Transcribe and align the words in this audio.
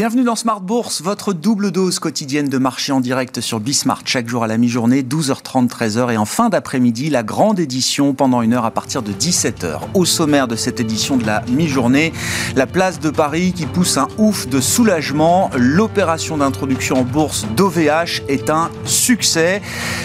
Bienvenue 0.00 0.24
dans 0.24 0.34
Smart 0.34 0.62
Bourse, 0.62 1.02
votre 1.02 1.34
double 1.34 1.72
dose 1.72 1.98
quotidienne 1.98 2.48
de 2.48 2.56
marché 2.56 2.90
en 2.90 3.00
direct 3.00 3.42
sur 3.42 3.60
Bismart, 3.60 4.00
chaque 4.06 4.26
jour 4.26 4.42
à 4.42 4.46
la 4.46 4.56
mi-journée, 4.56 5.02
12h30, 5.02 5.68
13h, 5.68 6.14
et 6.14 6.16
en 6.16 6.24
fin 6.24 6.48
d'après-midi, 6.48 7.10
la 7.10 7.22
grande 7.22 7.60
édition 7.60 8.14
pendant 8.14 8.40
une 8.40 8.54
heure 8.54 8.64
à 8.64 8.70
partir 8.70 9.02
de 9.02 9.12
17h. 9.12 9.80
Au 9.92 10.06
sommaire 10.06 10.48
de 10.48 10.56
cette 10.56 10.80
édition 10.80 11.18
de 11.18 11.26
la 11.26 11.42
mi-journée, 11.50 12.14
la 12.56 12.66
place 12.66 12.98
de 12.98 13.10
Paris 13.10 13.52
qui 13.54 13.66
pousse 13.66 13.98
un 13.98 14.08
ouf 14.16 14.48
de 14.48 14.58
soulagement. 14.58 15.50
L'opération 15.54 16.38
d'introduction 16.38 16.96
en 16.96 17.04
bourse 17.04 17.44
d'OVH 17.54 18.22
est 18.26 18.48
un 18.48 18.70
succès. 18.86 19.60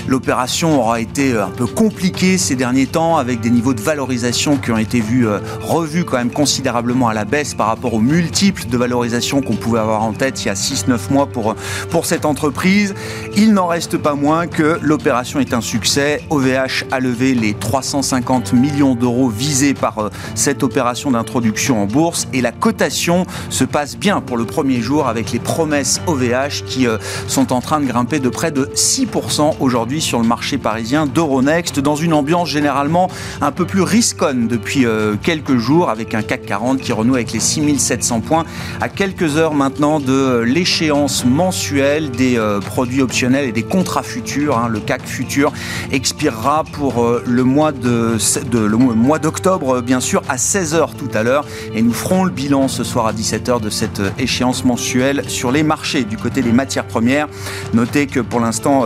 L'opération 0.10 0.78
aura 0.78 1.00
été 1.00 1.38
un 1.38 1.52
peu 1.52 1.68
compliquée 1.68 2.38
ces 2.38 2.58
derniers 2.58 2.88
temps 2.88 3.16
avec 3.16 3.40
des 3.40 3.50
niveaux 3.50 3.74
de 3.74 3.80
valorisation 3.80 4.58
qui 4.58 4.72
ont 4.72 4.78
été 4.78 5.00
vus, 5.00 5.26
euh, 5.26 5.40
revus 5.62 6.04
quand 6.04 6.18
même 6.18 6.32
considérablement 6.32 7.08
à 7.08 7.14
la 7.14 7.24
baisse 7.24 7.54
par 7.54 7.68
rapport 7.68 7.94
aux 7.94 8.02
multiples 8.02 8.66
de 8.68 8.78
valorisation 8.78 9.42
qu'on 9.42 9.56
pouvait 9.56 9.80
avoir 9.80 9.85
en 9.90 10.14
tête 10.14 10.44
il 10.44 10.48
y 10.48 10.52
a 10.52 10.54
6-9 10.54 11.12
mois 11.12 11.26
pour, 11.28 11.56
pour 11.90 12.06
cette 12.06 12.26
entreprise. 12.26 12.94
Il 13.36 13.54
n'en 13.54 13.68
reste 13.68 13.98
pas 13.98 14.16
moins 14.16 14.48
que 14.48 14.80
l'opération 14.82 15.40
est 15.40 15.54
un 15.54 15.62
succès. 15.62 16.22
OVH 16.30 16.86
a 16.92 17.00
levé 17.00 17.34
les 17.34 17.54
350 17.54 18.54
millions 18.54 18.96
d'euros 18.96 19.30
visés 19.30 19.74
par 19.74 20.00
euh, 20.00 20.10
cette 20.36 20.64
opération 20.64 21.12
d'introduction 21.12 21.82
en 21.82 21.86
bourse 21.86 22.28
et 22.34 22.42
la 22.42 22.52
cotation 22.52 23.26
se 23.50 23.64
passe 23.64 23.98
bien 23.98 24.22
pour 24.22 24.38
le 24.38 24.46
premier 24.46 24.82
jour 24.82 25.08
avec 25.08 25.32
les 25.32 25.40
promesses 25.40 26.02
OVH 26.08 26.64
qui 26.66 26.88
euh, 26.88 26.98
sont 27.28 27.54
en 27.54 27.62
train 27.62 27.80
de 27.80 27.86
grimper 27.86 28.20
de 28.20 28.30
près 28.30 28.52
de 28.52 28.66
6% 28.76 29.56
aujourd'hui 29.60 30.02
sur 30.02 30.20
le 30.20 30.28
marché 30.28 30.58
parisien 30.58 31.06
d'Euronext 31.06 31.80
dans 31.80 31.96
une 31.96 32.14
ambiance 32.14 32.50
généralement 32.50 33.10
un 33.42 33.52
peu 33.52 33.66
plus 33.66 33.82
risconne 33.82 34.48
depuis 34.48 34.86
euh, 34.86 35.16
quelques 35.22 35.58
jours 35.58 35.90
avec 35.90 36.14
un 36.14 36.22
CAC 36.22 36.46
40 36.46 36.80
qui 36.80 36.94
renoue 36.94 37.16
avec 37.16 37.32
les 37.32 37.40
6700 37.40 38.22
points 38.22 38.46
à 38.82 38.90
quelques 38.90 39.38
heures 39.38 39.54
maintenant 39.54 39.75
de 39.80 40.40
l'échéance 40.40 41.26
mensuelle 41.26 42.10
des 42.10 42.38
euh, 42.38 42.62
produits 42.62 43.02
optionnels 43.02 43.46
et 43.46 43.52
des 43.52 43.64
contrats 43.64 44.04
futurs. 44.04 44.58
Hein. 44.58 44.70
Le 44.70 44.80
CAC 44.80 45.06
futur 45.06 45.52
expirera 45.92 46.64
pour 46.64 47.04
euh, 47.04 47.22
le 47.26 47.44
mois 47.44 47.74
de, 47.74 48.16
mois 48.96 49.20
d'octobre, 49.20 49.82
bien 49.82 50.00
sûr, 50.00 50.22
à 50.30 50.38
16h 50.38 50.96
tout 50.98 51.10
à 51.14 51.24
l'heure. 51.24 51.46
Et 51.74 51.82
nous 51.82 51.92
ferons 51.92 52.24
le 52.24 52.32
bilan 52.32 52.70
ce 52.70 52.86
soir 52.86 53.08
à 53.08 53.14
17h 53.14 53.60
de 53.60 53.70
cette 53.70 54.00
euh, 54.00 54.10
échéance 54.18 54.64
mensuelle 54.64 55.24
sur 55.28 55.52
les 55.52 55.64
marchés 55.64 56.06
du 56.06 56.16
côté 56.16 56.42
des 56.42 56.54
matières 56.54 56.88
premières. 56.88 57.28
Notez 57.74 58.08
que 58.08 58.22
pour 58.22 58.40
l'instant, 58.40 58.86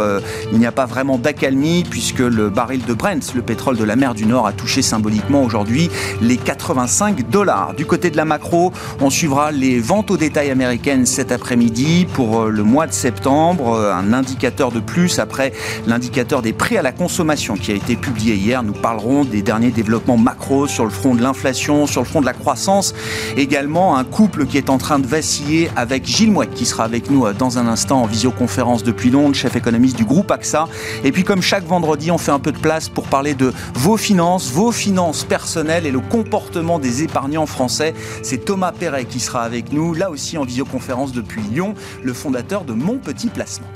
il 0.52 0.58
n'y 0.58 0.66
a 0.66 0.72
pas 0.72 0.86
vraiment 0.86 1.18
d'accalmie 1.18 1.84
puisque 1.88 2.20
le 2.20 2.50
baril 2.50 2.84
de 2.86 2.94
Brent, 2.94 3.34
le 3.36 3.42
pétrole 3.42 3.78
de 3.78 3.84
la 3.84 3.96
mer 3.96 4.14
du 4.14 4.26
Nord, 4.26 4.48
a 4.48 4.54
touché 4.54 4.82
symboliquement 4.82 5.44
aujourd'hui 5.44 5.90
les 6.22 6.38
85 6.38 7.30
dollars. 7.30 7.74
Du 7.76 7.86
côté 7.86 8.10
de 8.10 8.18
la 8.18 8.26
macro, 8.26 8.72
on 9.00 9.10
suivra 9.10 9.52
les 9.52 9.80
ventes 9.80 10.12
au 10.12 10.18
détail 10.18 10.50
américaines 10.50 10.79
cet 11.06 11.32
après-midi 11.32 12.08
pour 12.14 12.42
euh, 12.42 12.50
le 12.50 12.64
mois 12.64 12.88
de 12.88 12.94
septembre. 12.94 13.74
Euh, 13.74 13.94
un 13.94 14.14
indicateur 14.14 14.72
de 14.72 14.80
plus 14.80 15.20
après 15.20 15.52
l'indicateur 15.88 16.42
des 16.42 16.54
prix 16.54 16.78
à 16.78 16.82
la 16.82 16.92
consommation 16.92 17.56
qui 17.56 17.72
a 17.72 17.76
été 17.76 17.96
publié 17.96 18.36
hier. 18.36 18.64
Nous 18.64 18.74
parlerons 18.74 19.26
des 19.26 19.42
derniers 19.42 19.72
développements 19.72 20.18
macro 20.18 20.68
sur 20.68 20.86
le 20.86 20.90
front 20.90 21.16
de 21.16 21.22
l'inflation, 21.22 21.86
sur 21.86 22.02
le 22.02 22.08
front 22.08 22.22
de 22.22 22.26
la 22.26 22.34
croissance. 22.34 22.96
Également 23.36 23.98
un 23.98 24.04
couple 24.04 24.46
qui 24.46 24.58
est 24.58 24.70
en 24.70 24.78
train 24.78 25.00
de 25.00 25.06
vaciller 25.06 25.70
avec 25.76 26.08
Gilles 26.08 26.32
Mouette 26.32 26.54
qui 26.54 26.66
sera 26.66 26.86
avec 26.86 27.12
nous 27.12 27.26
euh, 27.26 27.34
dans 27.34 27.58
un 27.58 27.68
instant 27.68 28.02
en 28.02 28.06
visioconférence 28.06 28.84
depuis 28.84 29.10
Londres, 29.10 29.36
chef 29.36 29.56
économiste 29.56 29.98
du 29.98 30.06
groupe 30.06 30.32
AXA. 30.32 30.68
Et 31.04 31.12
puis 31.12 31.24
comme 31.24 31.42
chaque 31.42 31.66
vendredi, 31.66 32.10
on 32.10 32.18
fait 32.18 32.32
un 32.32 32.40
peu 32.40 32.54
de 32.54 32.60
place 32.60 32.88
pour 32.88 33.08
parler 33.08 33.34
de 33.34 33.54
vos 33.76 33.98
finances, 33.98 34.50
vos 34.50 34.72
finances 34.72 35.26
personnelles 35.26 35.86
et 35.86 35.92
le 35.92 36.00
comportement 36.00 36.80
des 36.80 37.04
épargnants 37.04 37.46
français. 37.46 37.94
C'est 38.24 38.46
Thomas 38.46 38.72
Perret 38.72 39.06
qui 39.06 39.20
sera 39.20 39.42
avec 39.42 39.74
nous, 39.74 39.94
là 39.94 40.10
aussi 40.10 40.38
en 40.38 40.46
visioconférence 40.46 40.69
conférence 40.70 41.12
depuis 41.12 41.42
Lyon, 41.42 41.74
le 42.02 42.14
fondateur 42.14 42.64
de 42.64 42.74
Mon 42.74 42.98
Petit 42.98 43.28
Placement. 43.28 43.68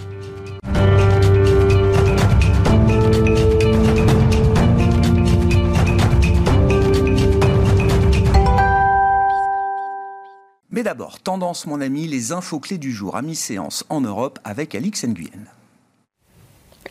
Mais 10.72 10.82
d'abord, 10.82 11.20
tendance 11.20 11.68
mon 11.68 11.82
ami, 11.82 12.08
les 12.08 12.32
infos 12.32 12.60
clés 12.60 12.80
du 12.80 12.92
jour 12.92 13.16
à 13.16 13.22
mi-séance 13.22 13.86
en 13.90 14.02
Europe 14.02 14.40
avec 14.44 14.74
Alix 14.74 15.06
Nguyen. 15.06 15.46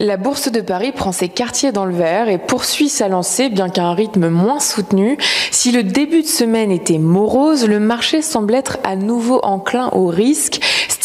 La 0.03 0.17
bourse 0.17 0.51
de 0.51 0.61
Paris 0.61 0.91
prend 0.91 1.13
ses 1.13 1.29
quartiers 1.29 1.71
dans 1.71 1.85
le 1.85 1.95
vert 1.95 2.29
et 2.29 2.37
poursuit 2.37 2.89
sa 2.89 3.07
lancée, 3.07 3.51
bien 3.51 3.69
qu'à 3.69 3.85
un 3.85 3.95
rythme 3.95 4.31
moins 4.31 4.59
soutenu. 4.59 5.17
Si 5.53 5.71
le 5.71 5.85
début 5.85 6.23
de 6.23 6.27
semaine 6.27 6.73
était 6.73 6.99
morose, 6.99 7.69
le 7.69 7.79
marché 7.79 8.21
semble 8.21 8.53
être 8.57 8.79
à 8.83 8.97
nouveau 8.97 9.39
enclin 9.45 9.91
au 9.93 10.09
risque, 10.09 10.59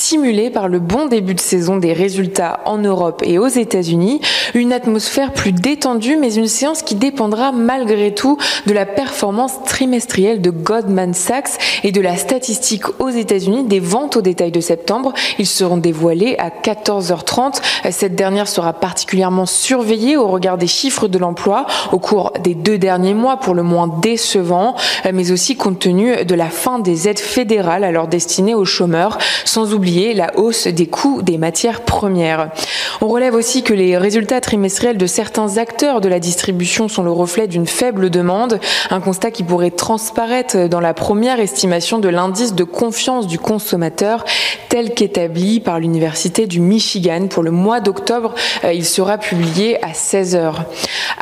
stimulé 0.07 0.49
par 0.49 0.69
le 0.69 0.79
bon 0.79 1.07
début 1.07 1.33
de 1.33 1.39
saison 1.41 1.75
des 1.75 1.91
résultats 1.91 2.61
en 2.63 2.77
Europe 2.77 3.23
et 3.25 3.39
aux 3.39 3.47
États-Unis. 3.47 4.21
Une 4.53 4.71
atmosphère 4.71 5.33
plus 5.33 5.51
détendue, 5.51 6.15
mais 6.15 6.33
une 6.33 6.47
séance 6.47 6.81
qui 6.81 6.95
dépendra 6.95 7.51
malgré 7.51 8.15
tout 8.15 8.37
de 8.67 8.71
la 8.71 8.85
performance 8.85 9.61
trimestrielle 9.65 10.39
de 10.39 10.49
Goldman 10.49 11.13
Sachs 11.13 11.59
et 11.83 11.91
de 11.91 11.99
la 11.99 12.15
statistique 12.15 12.83
aux 13.01 13.09
États-Unis 13.09 13.65
des 13.65 13.81
ventes 13.81 14.15
au 14.15 14.21
détail 14.21 14.49
de 14.49 14.61
septembre. 14.61 15.11
Ils 15.39 15.45
seront 15.45 15.75
dévoilés 15.75 16.37
à 16.39 16.51
14h30. 16.51 17.59
Cette 17.91 18.15
dernière 18.15 18.47
sera 18.47 18.71
particulièrement 18.71 19.45
surveillée 19.45 20.15
au 20.15 20.29
regard 20.29 20.57
des 20.57 20.67
chiffres 20.67 21.09
de 21.09 21.17
l'emploi 21.17 21.65
au 21.91 21.99
cours 21.99 22.31
des 22.41 22.55
deux 22.55 22.77
derniers 22.77 23.13
mois, 23.13 23.41
pour 23.41 23.55
le 23.55 23.63
moins 23.63 23.89
décevants, 24.01 24.75
mais 25.11 25.31
aussi 25.31 25.57
compte 25.57 25.79
tenu 25.79 26.23
de 26.23 26.35
la 26.35 26.49
fin 26.49 26.79
des 26.79 27.09
aides 27.09 27.19
fédérales 27.19 27.83
alors 27.83 28.07
destinées 28.07 28.55
aux 28.55 28.63
chômeurs, 28.63 29.17
sans 29.43 29.73
oublier 29.73 29.96
la 29.97 30.31
hausse 30.37 30.67
des 30.67 30.87
coûts 30.87 31.21
des 31.21 31.37
matières 31.37 31.81
premières. 31.81 32.51
On 33.01 33.07
relève 33.07 33.33
aussi 33.33 33.63
que 33.63 33.73
les 33.73 33.97
résultats 33.97 34.41
trimestriels 34.41 34.97
de 34.97 35.05
certains 35.07 35.57
acteurs 35.57 36.01
de 36.01 36.09
la 36.09 36.19
distribution 36.19 36.87
sont 36.87 37.03
le 37.03 37.11
reflet 37.11 37.47
d'une 37.47 37.67
faible 37.67 38.09
demande, 38.09 38.59
un 38.89 38.99
constat 38.99 39.31
qui 39.31 39.43
pourrait 39.43 39.71
transparaître 39.71 40.67
dans 40.67 40.79
la 40.79 40.93
première 40.93 41.39
estimation 41.39 41.99
de 41.99 42.09
l'indice 42.09 42.53
de 42.53 42.63
confiance 42.63 43.27
du 43.27 43.39
consommateur 43.39 44.23
tel 44.69 44.93
qu'établi 44.93 45.59
par 45.59 45.79
l'Université 45.79 46.45
du 46.45 46.59
Michigan 46.59 47.27
pour 47.29 47.43
le 47.43 47.51
mois 47.51 47.79
d'octobre 47.79 48.35
euh, 48.63 48.73
il 48.73 48.85
sera 48.85 49.17
publié 49.17 49.83
à 49.83 49.91
16h. 49.91 50.53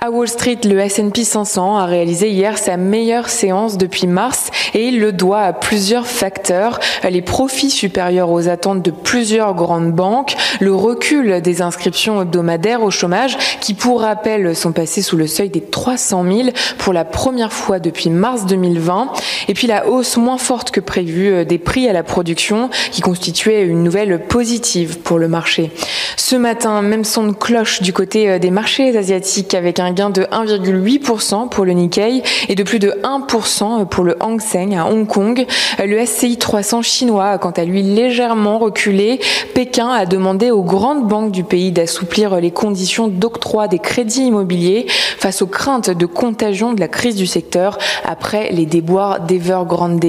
À 0.01 0.11
Wall 0.11 0.27
Street, 0.27 0.59
le 0.65 0.79
S&P 0.79 1.23
500 1.23 1.77
a 1.77 1.85
réalisé 1.85 2.29
hier 2.29 2.57
sa 2.57 2.77
meilleure 2.77 3.29
séance 3.29 3.77
depuis 3.77 4.07
mars 4.07 4.49
et 4.73 4.87
il 4.87 4.99
le 4.99 5.11
doit 5.11 5.41
à 5.41 5.53
plusieurs 5.53 6.07
facteurs. 6.07 6.79
Les 7.09 7.21
profits 7.21 7.69
supérieurs 7.69 8.31
aux 8.31 8.49
attentes 8.49 8.64
de 8.73 8.89
plusieurs 8.89 9.53
grandes 9.53 9.91
banques, 9.91 10.35
le 10.59 10.73
recul 10.73 11.41
des 11.41 11.61
inscriptions 11.61 12.21
hebdomadaires 12.23 12.81
au 12.81 12.89
chômage 12.89 13.37
qui, 13.61 13.75
pour 13.75 14.01
rappel, 14.01 14.55
sont 14.55 14.71
passées 14.71 15.03
sous 15.03 15.17
le 15.17 15.27
seuil 15.27 15.49
des 15.49 15.61
300 15.61 16.23
000 16.23 16.49
pour 16.79 16.93
la 16.93 17.05
première 17.05 17.53
fois 17.53 17.77
depuis 17.79 18.09
mars 18.09 18.47
2020, 18.47 19.09
et 19.49 19.53
puis 19.53 19.67
la 19.67 19.87
hausse 19.87 20.17
moins 20.17 20.39
forte 20.39 20.71
que 20.71 20.79
prévue 20.79 21.31
euh, 21.31 21.45
des 21.45 21.59
prix 21.59 21.87
à 21.87 21.93
la 21.93 22.03
production 22.03 22.69
qui 22.91 23.01
constituait 23.01 23.63
une 23.63 23.83
nouvelle 23.83 24.25
positive 24.27 24.99
pour 24.99 25.19
le 25.19 25.27
marché. 25.27 25.71
Ce 26.17 26.35
matin, 26.35 26.81
même 26.81 27.03
son 27.03 27.27
de 27.27 27.33
cloche 27.33 27.81
du 27.81 27.93
côté 27.93 28.29
euh, 28.29 28.39
des 28.39 28.51
marchés 28.51 28.97
asiatiques 28.97 29.53
avec 29.53 29.79
un 29.79 29.91
gain 29.91 30.09
de 30.09 30.23
1,8% 30.23 31.49
pour 31.49 31.65
le 31.65 31.73
Nikkei 31.73 32.23
et 32.49 32.55
de 32.55 32.63
plus 32.63 32.79
de 32.79 32.93
1% 33.03 33.85
pour 33.87 34.03
le 34.03 34.15
Hang 34.23 34.41
Seng 34.41 34.75
à 34.75 34.87
Hong 34.87 35.05
Kong. 35.07 35.45
Euh, 35.79 35.85
le 35.85 36.03
SCI 36.05 36.37
300 36.37 36.81
chinois 36.81 37.37
quant 37.37 37.51
à 37.51 37.63
lui 37.63 37.83
légèrement 37.83 38.54
reculé. 38.57 39.19
Pékin 39.53 39.89
a 39.89 40.05
demandé 40.05 40.51
aux 40.51 40.63
grandes 40.63 41.07
banques 41.07 41.31
du 41.31 41.43
pays 41.43 41.71
d'assouplir 41.71 42.39
les 42.39 42.51
conditions 42.51 43.07
d'octroi 43.07 43.67
des 43.67 43.79
crédits 43.79 44.25
immobiliers 44.27 44.85
face 45.17 45.41
aux 45.41 45.47
craintes 45.47 45.89
de 45.89 46.05
contagion 46.05 46.73
de 46.73 46.79
la 46.79 46.87
crise 46.87 47.15
du 47.15 47.27
secteur 47.27 47.77
après 48.03 48.51
les 48.51 48.65
déboires 48.65 49.21
d'Evergrande. 49.21 50.05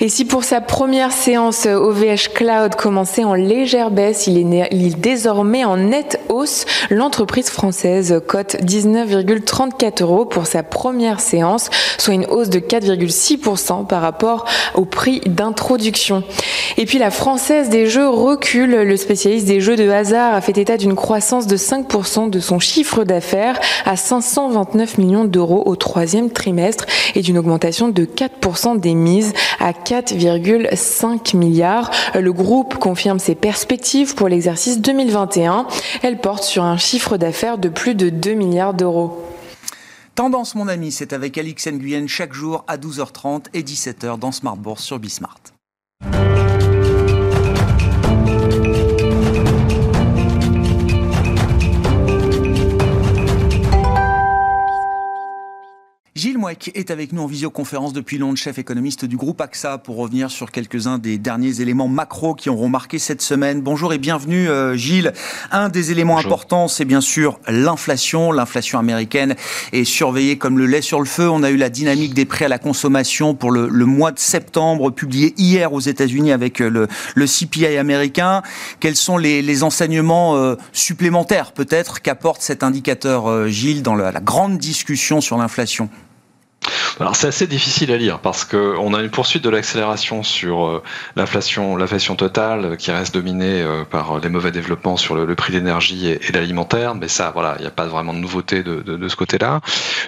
Et 0.00 0.08
si 0.08 0.24
pour 0.24 0.44
sa 0.44 0.60
première 0.60 1.12
séance 1.12 1.66
OVH 1.66 2.32
Cloud 2.34 2.74
commençait 2.74 3.24
en 3.24 3.34
légère 3.34 3.90
baisse, 3.90 4.26
il 4.26 4.38
est, 4.54 4.68
il 4.70 4.86
est 4.86 4.98
désormais 4.98 5.64
en 5.64 5.76
nette 5.76 6.20
hausse. 6.28 6.64
L'entreprise 6.90 7.50
française 7.50 8.20
cote 8.26 8.56
19,34 8.62 10.02
euros 10.02 10.24
pour 10.24 10.46
sa 10.46 10.62
première 10.62 11.20
séance, 11.20 11.70
soit 11.98 12.14
une 12.14 12.26
hausse 12.26 12.50
de 12.50 12.58
4,6% 12.58 13.86
par 13.86 14.02
rapport 14.02 14.44
au 14.74 14.84
prix 14.84 15.20
d'introduction. 15.26 16.22
Et 16.76 16.84
puis 16.84 16.98
la 16.98 17.10
française 17.10 17.68
des 17.68 17.86
jeux 17.86 18.08
recule. 18.08 18.70
Le 18.70 18.96
spécialiste 18.96 19.46
des 19.46 19.60
jeux 19.60 19.76
de 19.76 19.88
hasard 19.88 20.34
a 20.34 20.40
fait 20.40 20.58
état 20.58 20.76
d'une 20.76 20.94
croissance 20.94 21.46
de 21.46 21.56
5% 21.56 22.30
de 22.30 22.40
son 22.40 22.58
chiffre 22.58 23.04
d'affaires 23.04 23.58
à 23.84 23.96
529 23.96 24.98
millions 24.98 25.24
d'euros 25.24 25.62
au 25.66 25.76
troisième 25.76 26.30
trimestre 26.30 26.86
et 27.14 27.22
d'une 27.22 27.38
augmentation 27.38 27.88
de 27.88 28.04
4% 28.04 28.78
des 28.78 28.94
mises 28.94 29.32
à 29.60 29.72
4,5 29.84 31.36
milliards. 31.36 31.90
Le 32.14 32.32
groupe 32.32 32.76
confirme 32.76 33.18
ses 33.18 33.34
perspectives 33.34 34.14
pour 34.14 34.28
l'exercice 34.28 34.80
2021. 34.80 35.66
Elle 36.02 36.20
porte 36.20 36.44
sur 36.44 36.64
un 36.64 36.76
chiffre 36.76 37.16
d'affaires 37.16 37.58
de 37.58 37.68
plus 37.68 37.94
de 37.94 38.08
2 38.08 38.34
milliards 38.34 38.74
d'euros. 38.74 39.22
Tendance, 40.14 40.54
mon 40.54 40.68
ami, 40.68 40.92
c'est 40.92 41.12
avec 41.12 41.36
Alix 41.36 41.66
Nguyen 41.66 42.06
chaque 42.06 42.32
jour 42.32 42.64
à 42.68 42.78
12h30 42.78 43.46
et 43.52 43.62
17h 43.62 44.18
dans 44.18 44.32
Smart 44.32 44.56
Bourse 44.56 44.82
sur 44.82 44.98
Bismart. 44.98 45.55
Mouek 56.46 56.70
est 56.76 56.92
avec 56.92 57.12
nous 57.12 57.22
en 57.22 57.26
visioconférence 57.26 57.92
depuis 57.92 58.18
Londres, 58.18 58.38
chef 58.38 58.56
économiste 58.56 59.04
du 59.04 59.16
groupe 59.16 59.40
AXA, 59.40 59.78
pour 59.78 59.96
revenir 59.96 60.30
sur 60.30 60.52
quelques-uns 60.52 60.98
des 60.98 61.18
derniers 61.18 61.60
éléments 61.60 61.88
macro 61.88 62.36
qui 62.36 62.50
auront 62.50 62.68
marqué 62.68 63.00
cette 63.00 63.20
semaine. 63.20 63.62
Bonjour 63.62 63.92
et 63.92 63.98
bienvenue 63.98 64.48
euh, 64.48 64.76
Gilles. 64.76 65.12
Un 65.50 65.68
des 65.70 65.90
éléments 65.90 66.18
importants, 66.18 66.68
c'est 66.68 66.84
bien 66.84 67.00
sûr 67.00 67.40
l'inflation. 67.48 68.30
L'inflation 68.30 68.78
américaine 68.78 69.34
est 69.72 69.82
surveillée 69.82 70.38
comme 70.38 70.56
le 70.56 70.66
lait 70.66 70.82
sur 70.82 71.00
le 71.00 71.06
feu. 71.06 71.28
On 71.28 71.42
a 71.42 71.50
eu 71.50 71.56
la 71.56 71.68
dynamique 71.68 72.14
des 72.14 72.26
prêts 72.26 72.44
à 72.44 72.48
la 72.48 72.60
consommation 72.60 73.34
pour 73.34 73.50
le, 73.50 73.68
mois 73.84 74.12
de 74.12 74.20
septembre, 74.20 74.90
publié 74.90 75.34
hier 75.38 75.72
aux 75.72 75.80
États-Unis 75.80 76.30
avec 76.30 76.60
euh, 76.62 76.86
le, 77.16 77.26
CPI 77.26 77.76
américain. 77.76 78.42
Quels 78.78 78.94
sont 78.94 79.18
les, 79.18 79.64
enseignements 79.64 80.36
euh, 80.36 80.54
supplémentaires 80.72 81.50
peut-être 81.50 82.02
qu'apporte 82.02 82.40
cet 82.40 82.62
indicateur, 82.62 83.48
Gilles, 83.48 83.82
dans 83.82 83.96
la 83.96 84.12
grande 84.20 84.58
discussion 84.58 85.20
sur 85.20 85.38
l'inflation? 85.38 85.90
Alors 86.98 87.14
c'est 87.14 87.26
assez 87.26 87.46
difficile 87.46 87.92
à 87.92 87.98
lire 87.98 88.20
parce 88.20 88.46
qu'on 88.46 88.94
a 88.94 89.02
une 89.02 89.10
poursuite 89.10 89.44
de 89.44 89.50
l'accélération 89.50 90.22
sur 90.22 90.66
euh, 90.66 90.82
l'inflation, 91.14 91.76
l'inflation 91.76 92.16
totale 92.16 92.78
qui 92.78 92.90
reste 92.90 93.12
dominée 93.12 93.60
euh, 93.60 93.84
par 93.84 94.18
les 94.18 94.30
mauvais 94.30 94.50
développements 94.50 94.96
sur 94.96 95.14
le, 95.14 95.34
prix 95.34 95.52
d'énergie 95.52 96.08
et, 96.08 96.32
l'alimentaire, 96.32 96.94
mais 96.94 97.08
ça 97.08 97.30
voilà, 97.32 97.56
il 97.58 97.62
n'y 97.62 97.66
a 97.66 97.70
pas 97.70 97.84
vraiment 97.84 98.14
de 98.14 98.18
nouveauté 98.18 98.62
de, 98.62 98.80
de, 98.80 99.08
ce 99.08 99.16
côté-là. 99.16 99.60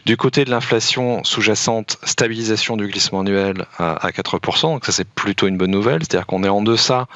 Du 0.06 0.16
côté 0.16 0.46
de 0.46 0.50
l'inflation 0.50 1.22
sous-jacente, 1.24 1.98
stabilisation 2.04 2.78
du 2.78 2.86
glissement 2.86 3.20
annuel 3.20 3.66
à, 3.78 4.08
4%, 4.08 4.62
donc 4.62 4.86
ça 4.86 4.92
c'est 4.92 5.06
plutôt 5.06 5.46
une 5.46 5.58
bonne 5.58 5.70
nouvelle, 5.70 6.00
c'est-à-dire 6.00 6.26
qu'on 6.26 6.42
est 6.42 6.48
en 6.48 6.62
deçà 6.62 7.06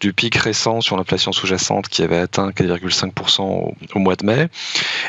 du 0.00 0.12
pic 0.12 0.36
récent 0.36 0.82
sur 0.82 0.98
l'inflation 0.98 1.32
sous-jacente 1.32 1.88
qui 1.88 2.02
avait 2.02 2.18
atteint 2.18 2.50
4,5% 2.50 3.40
au, 3.40 3.74
au 3.94 3.98
mois 3.98 4.16
de 4.16 4.26
mai. 4.26 4.48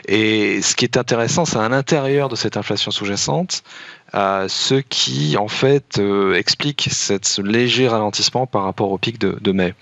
Et 0.08 0.62
ce 0.62 0.76
qui 0.76 0.86
est 0.86 0.96
intéressant, 0.96 1.44
c'est 1.44 1.58
à 1.58 1.68
l'intérieur 1.68 2.30
de 2.30 2.38
cette 2.38 2.56
inflation 2.56 2.92
sous-jacente, 2.92 3.64
ce 4.14 4.76
qui 4.76 5.38
en 5.38 5.48
fait 5.48 5.98
euh, 6.00 6.36
explique 6.36 6.88
cette, 6.92 7.26
ce 7.26 7.42
léger 7.42 7.88
ralentissement 7.88 8.46
par 8.46 8.64
rapport 8.64 8.92
au 8.92 8.98
pic 8.98 9.20
de, 9.20 9.52
mai. 9.52 9.74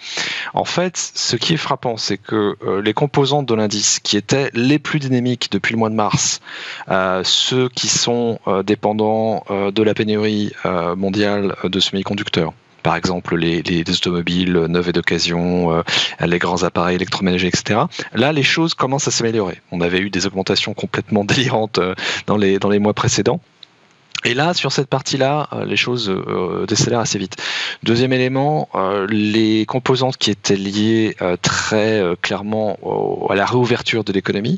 En 0.54 0.66
fait, 0.66 0.98
ce 0.98 1.36
qui 1.36 1.54
est 1.54 1.58
frappant, 1.58 1.98
c'est 1.98 2.18
que 2.18 2.56
euh, 2.64 2.82
les 2.82 2.94
composantes 2.94 3.46
de 3.46 3.54
l'indice 3.56 4.00
qui 4.00 4.18
étaient 4.18 4.50
les 4.54 4.80
plus 4.80 5.00
dynamiques 5.00 5.50
depuis 5.52 5.74
le 5.74 5.80
mois 5.80 5.90
de 5.90 5.96
mars, 5.96 6.40
euh, 6.90 7.22
ceux 7.24 7.70
qui 7.70 7.88
sont 7.88 8.40
dépendants 8.66 9.44
de 9.50 9.84
la 9.84 9.94
pénurie 9.94 10.54
mondiale 10.96 11.56
de 11.64 11.80
semi-conducteurs, 11.80 12.54
par 12.84 12.96
exemple 12.96 13.36
les, 13.36 13.62
les, 13.62 13.82
automobiles 13.90 14.54
neuves 14.54 14.90
et 14.90 14.92
d'occasion, 14.92 15.84
les 16.20 16.40
grands 16.40 16.64
appareils 16.64 16.96
électroménagers, 16.96 17.48
etc. 17.48 17.82
Là, 18.14 18.32
les 18.34 18.44
choses 18.44 18.74
commencent 18.74 19.08
à 19.08 19.12
s'améliorer. 19.12 19.62
On 19.72 19.82
avait 19.82 20.00
eu 20.00 20.10
des 20.10 20.26
augmentations 20.26 20.74
complètement 20.74 21.24
délirantes 21.26 21.80
dans 22.28 22.38
les, 22.38 22.60
dans 22.60 22.70
les 22.70 22.80
mois 22.80 22.94
précédents. 22.94 23.42
Et 24.24 24.34
là, 24.34 24.54
sur 24.54 24.72
cette 24.72 24.88
partie-là, 24.88 25.48
euh, 25.52 25.66
les 25.66 25.76
choses 25.76 26.10
euh, 26.10 26.66
décélèrent 26.68 27.00
assez 27.00 27.18
vite. 27.18 27.38
Deuxième 27.82 28.14
élément, 28.14 28.70
euh, 28.76 29.08
les 29.10 29.66
composantes 29.66 30.18
qui 30.18 30.30
étaient 30.30 30.56
liées 30.56 31.16
très 31.42 32.04
clairement 32.22 32.78
à 33.30 33.36
la 33.36 33.46
réouverture 33.46 34.04
de 34.04 34.14
l'économie, 34.14 34.58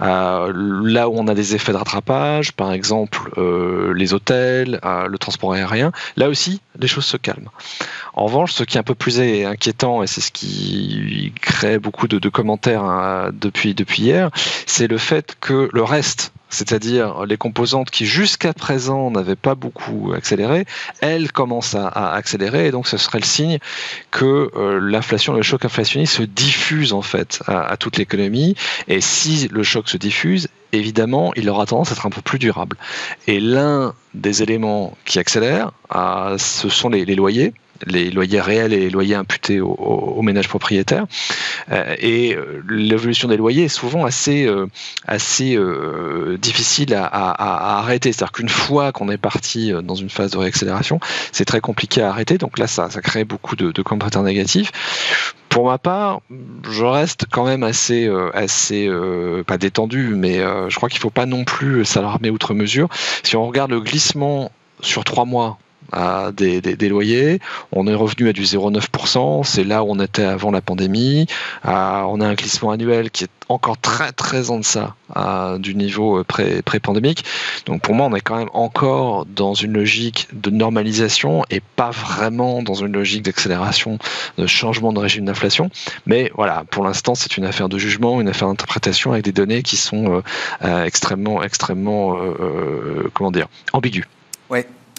là 0.00 1.08
où 1.08 1.14
on 1.16 1.28
a 1.28 1.34
des 1.34 1.54
effets 1.54 1.72
de 1.72 1.76
rattrapage, 1.76 2.52
par 2.52 2.72
exemple 2.72 3.32
les 3.94 4.14
hôtels, 4.14 4.80
le 4.82 5.18
transport 5.18 5.52
aérien, 5.52 5.92
là 6.16 6.28
aussi, 6.28 6.60
les 6.78 6.88
choses 6.88 7.04
se 7.04 7.16
calment. 7.16 7.50
En 8.14 8.26
revanche, 8.26 8.52
ce 8.52 8.64
qui 8.64 8.76
est 8.76 8.80
un 8.80 8.84
peu 8.84 8.94
plus 8.94 9.20
inquiétant, 9.20 10.02
et 10.02 10.06
c'est 10.06 10.20
ce 10.20 10.30
qui 10.30 11.32
crée 11.40 11.78
beaucoup 11.78 12.08
de, 12.08 12.28
commentaires 12.28 12.84
hein, 12.84 13.30
depuis 13.32 13.74
hier, 13.98 14.30
c'est 14.66 14.86
le 14.86 14.98
fait 14.98 15.36
que 15.40 15.68
le 15.72 15.82
reste 15.82 16.32
c'est-à-dire 16.48 17.24
les 17.26 17.36
composantes 17.36 17.90
qui 17.90 18.06
jusqu'à 18.06 18.52
présent 18.52 19.10
n'avaient 19.10 19.36
pas 19.36 19.54
beaucoup 19.54 20.12
accéléré, 20.14 20.64
elles 21.00 21.32
commencent 21.32 21.74
à, 21.74 22.12
accélérer 22.14 22.68
et 22.68 22.70
donc 22.70 22.86
ce 22.86 22.96
serait 22.96 23.18
le 23.18 23.24
signe 23.24 23.58
que 24.10 24.50
euh, 24.56 24.80
l'inflation, 24.80 25.32
le 25.32 25.42
choc 25.42 25.64
inflationniste 25.64 26.14
se 26.14 26.22
diffuse 26.22 26.92
en 26.92 27.02
fait 27.02 27.40
à, 27.46 27.76
toute 27.76 27.96
l'économie 27.96 28.54
et 28.88 29.00
si 29.00 29.48
le 29.48 29.62
choc 29.62 29.88
se 29.88 29.96
diffuse, 29.96 30.48
évidemment, 30.72 31.32
il 31.36 31.48
aura 31.48 31.66
tendance 31.66 31.90
à 31.90 31.94
être 31.94 32.06
un 32.06 32.10
peu 32.10 32.22
plus 32.22 32.38
durable. 32.38 32.76
Et 33.26 33.40
l'un 33.40 33.94
des 34.14 34.42
éléments 34.42 34.96
qui 35.04 35.18
accélère, 35.18 35.72
euh, 35.94 36.38
ce 36.38 36.68
sont 36.68 36.88
les 36.88 37.04
loyers 37.14 37.52
les 37.86 38.10
loyers 38.10 38.40
réels 38.40 38.72
et 38.72 38.80
les 38.80 38.90
loyers 38.90 39.14
imputés 39.14 39.60
aux, 39.60 40.22
ménages 40.22 40.48
propriétaires. 40.48 41.06
Euh, 41.70 41.94
et 41.98 42.34
euh, 42.34 42.62
l'évolution 42.68 43.28
des 43.28 43.36
loyers 43.36 43.64
est 43.64 43.68
souvent 43.68 44.04
assez, 44.04 44.46
euh, 44.46 44.66
assez 45.06 45.58
difficile 46.38 46.94
à, 46.94 47.78
arrêter. 47.78 48.12
C'est-à-dire 48.12 48.32
qu'une 48.32 48.48
fois 48.48 48.92
qu'on 48.92 49.08
est 49.10 49.18
parti 49.18 49.72
dans 49.82 49.94
une 49.94 50.10
phase 50.10 50.32
de 50.32 50.38
réaccélération, 50.38 51.00
c'est 51.32 51.44
très 51.44 51.60
compliqué 51.60 52.02
à 52.02 52.10
arrêter. 52.10 52.38
Donc 52.38 52.58
là, 52.58 52.66
ça, 52.66 52.90
ça 52.90 53.00
crée 53.00 53.24
beaucoup 53.24 53.56
de, 53.56 53.72
de 53.72 53.82
commentaires 53.82 54.22
négatifs. 54.22 54.72
Pour 55.48 55.66
ma 55.66 55.78
part, 55.78 56.20
je 56.70 56.84
reste 56.84 57.26
quand 57.30 57.44
même 57.44 57.62
assez, 57.62 58.10
assez 58.34 58.90
pas 59.46 59.58
détendu, 59.58 60.14
mais 60.14 60.38
je 60.68 60.76
crois 60.76 60.88
qu'il 60.88 60.98
ne 60.98 61.02
faut 61.02 61.10
pas 61.10 61.26
non 61.26 61.44
plus 61.44 61.84
s'alarmer 61.84 62.30
outre 62.30 62.54
mesure. 62.54 62.88
Si 63.22 63.36
on 63.36 63.46
regarde 63.46 63.70
le 63.70 63.80
glissement 63.80 64.50
sur 64.80 65.04
trois 65.04 65.24
mois 65.24 65.58
à 65.92 66.30
des, 66.32 66.60
des, 66.60 66.88
loyers. 66.88 67.40
On 67.72 67.86
est 67.86 67.94
revenu 67.94 68.28
à 68.28 68.32
du 68.32 68.42
0,9%. 68.42 69.44
C'est 69.44 69.64
là 69.64 69.82
où 69.84 69.90
on 69.90 70.00
était 70.00 70.24
avant 70.24 70.50
la 70.50 70.60
pandémie. 70.60 71.26
Euh, 71.64 71.70
on 71.70 72.20
a 72.20 72.26
un 72.26 72.34
glissement 72.34 72.70
annuel 72.70 73.10
qui 73.10 73.24
est 73.24 73.30
encore 73.48 73.78
très 73.78 74.10
très 74.12 74.50
en 74.50 74.58
deçà 74.58 74.96
euh, 75.16 75.58
du 75.58 75.74
niveau 75.74 76.22
pré, 76.24 76.62
pré-pandémique. 76.62 77.24
Donc 77.66 77.82
pour 77.82 77.94
moi, 77.94 78.06
on 78.06 78.14
est 78.14 78.20
quand 78.20 78.36
même 78.36 78.50
encore 78.52 79.26
dans 79.26 79.54
une 79.54 79.72
logique 79.72 80.28
de 80.32 80.50
normalisation 80.50 81.44
et 81.50 81.60
pas 81.60 81.90
vraiment 81.90 82.62
dans 82.62 82.74
une 82.74 82.92
logique 82.92 83.22
d'accélération, 83.22 83.98
de 84.38 84.46
changement 84.46 84.92
de 84.92 84.98
régime 84.98 85.24
d'inflation. 85.24 85.70
Mais 86.06 86.30
voilà, 86.34 86.64
pour 86.70 86.84
l'instant, 86.84 87.14
c'est 87.14 87.36
une 87.36 87.44
affaire 87.44 87.68
de 87.68 87.78
jugement, 87.78 88.20
une 88.20 88.28
affaire 88.28 88.48
d'interprétation 88.48 89.12
avec 89.12 89.24
des 89.24 89.32
données 89.32 89.62
qui 89.62 89.76
sont 89.76 90.22
euh, 90.64 90.84
extrêmement, 90.84 91.42
extrêmement, 91.42 92.16
comment 93.14 93.30
dire, 93.30 93.46
ambiguës. 93.72 94.06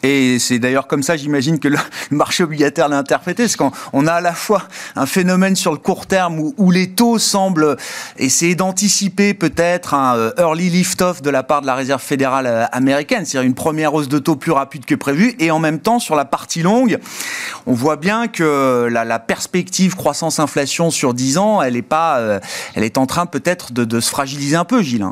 Et 0.04 0.38
c'est 0.38 0.60
d'ailleurs 0.60 0.88
comme 0.88 1.02
ça, 1.02 1.18
j'imagine, 1.18 1.60
que 1.60 1.68
le 1.68 1.78
marché 2.12 2.44
obligataire 2.44 2.88
l'a 2.88 2.98
interprété, 2.98 3.44
parce 3.44 3.56
qu'on 3.56 4.08
a 4.08 4.14
à 4.14 4.22
la 4.22 4.34
fois 4.34 4.64
un 4.96 5.06
phénomène 5.06 5.56
sur 5.56 5.72
le 5.72 5.78
court 5.78 6.06
terme 6.06 6.40
où, 6.58 6.72
les 6.72 6.92
taux 6.92 7.18
semblent 7.18 7.78
essayer 8.18 8.54
d'anticiper 8.54 9.34
peut-être 9.34 9.94
un 9.94 10.16
euh, 10.16 10.32
early 10.38 10.70
lift-off 10.70 11.22
de 11.22 11.30
la 11.30 11.44
part 11.44 11.62
de 11.62 11.66
la 11.66 11.76
Réserve 11.76 12.02
fédérale 12.02 12.46
euh, 12.46 12.66
américaine, 12.72 13.26
c'est-à-dire 13.26 13.48
une 13.48 13.56
première 13.56 13.94
hausse 13.94 14.10
de 14.10 14.20
taux 14.20 14.36
plus 14.36 14.52
rapide 14.52 14.86
que 14.86 14.96
prévu, 14.96 15.36
et 15.40 15.50
en 15.50 15.60
même 15.60 15.80
temps, 15.80 16.00
sur 16.00 16.16
la 16.16 16.26
partie 16.26 16.62
longue, 16.62 17.00
on 17.66 17.74
voit 17.74 17.96
bien 17.96 18.28
que 18.28 18.88
la, 18.92 19.20
perspective 19.20 19.96
croissance-inflation 19.96 20.92
sur 20.92 21.14
10 21.14 21.38
ans, 21.38 21.62
elle 21.62 21.76
est, 21.76 21.82
pas, 21.82 22.20
euh, 22.20 22.40
elle 22.76 22.84
est 22.84 22.98
en 22.98 23.08
train 23.08 23.26
peut-être 23.26 23.74
de, 23.74 23.84
de 23.84 24.00
se 24.00 24.10
fragiliser 24.10 24.56
un 24.56 24.66
peu, 24.66 24.82
Gilles. 24.84 25.08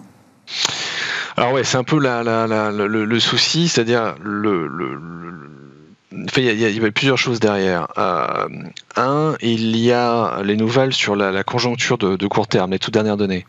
Alors 1.38 1.52
ouais, 1.52 1.64
c'est 1.66 1.78
un 1.78 1.84
peu 1.84 2.00
la, 2.00 2.24
la, 2.24 2.48
la, 2.48 2.72
le, 2.72 2.88
le, 2.88 3.20
souci, 3.20 3.68
c'est-à-dire 3.68 4.16
le, 4.24 4.68
le, 4.68 4.98
il 6.38 6.44
y, 6.44 6.86
a, 6.86 6.92
plusieurs 6.92 7.18
choses 7.18 7.40
derrière. 7.40 7.88
Euh, 7.98 8.48
un, 8.96 9.36
il 9.42 9.76
y 9.78 9.92
a 9.92 10.42
les 10.44 10.56
nouvelles 10.56 10.94
sur 10.94 11.16
la, 11.16 11.44
conjoncture 11.44 11.98
de, 11.98 12.28
court 12.28 12.48
terme, 12.48 12.72
les 12.72 12.80
toutes 12.80 12.94
dernières 12.94 13.18
données. 13.18 13.46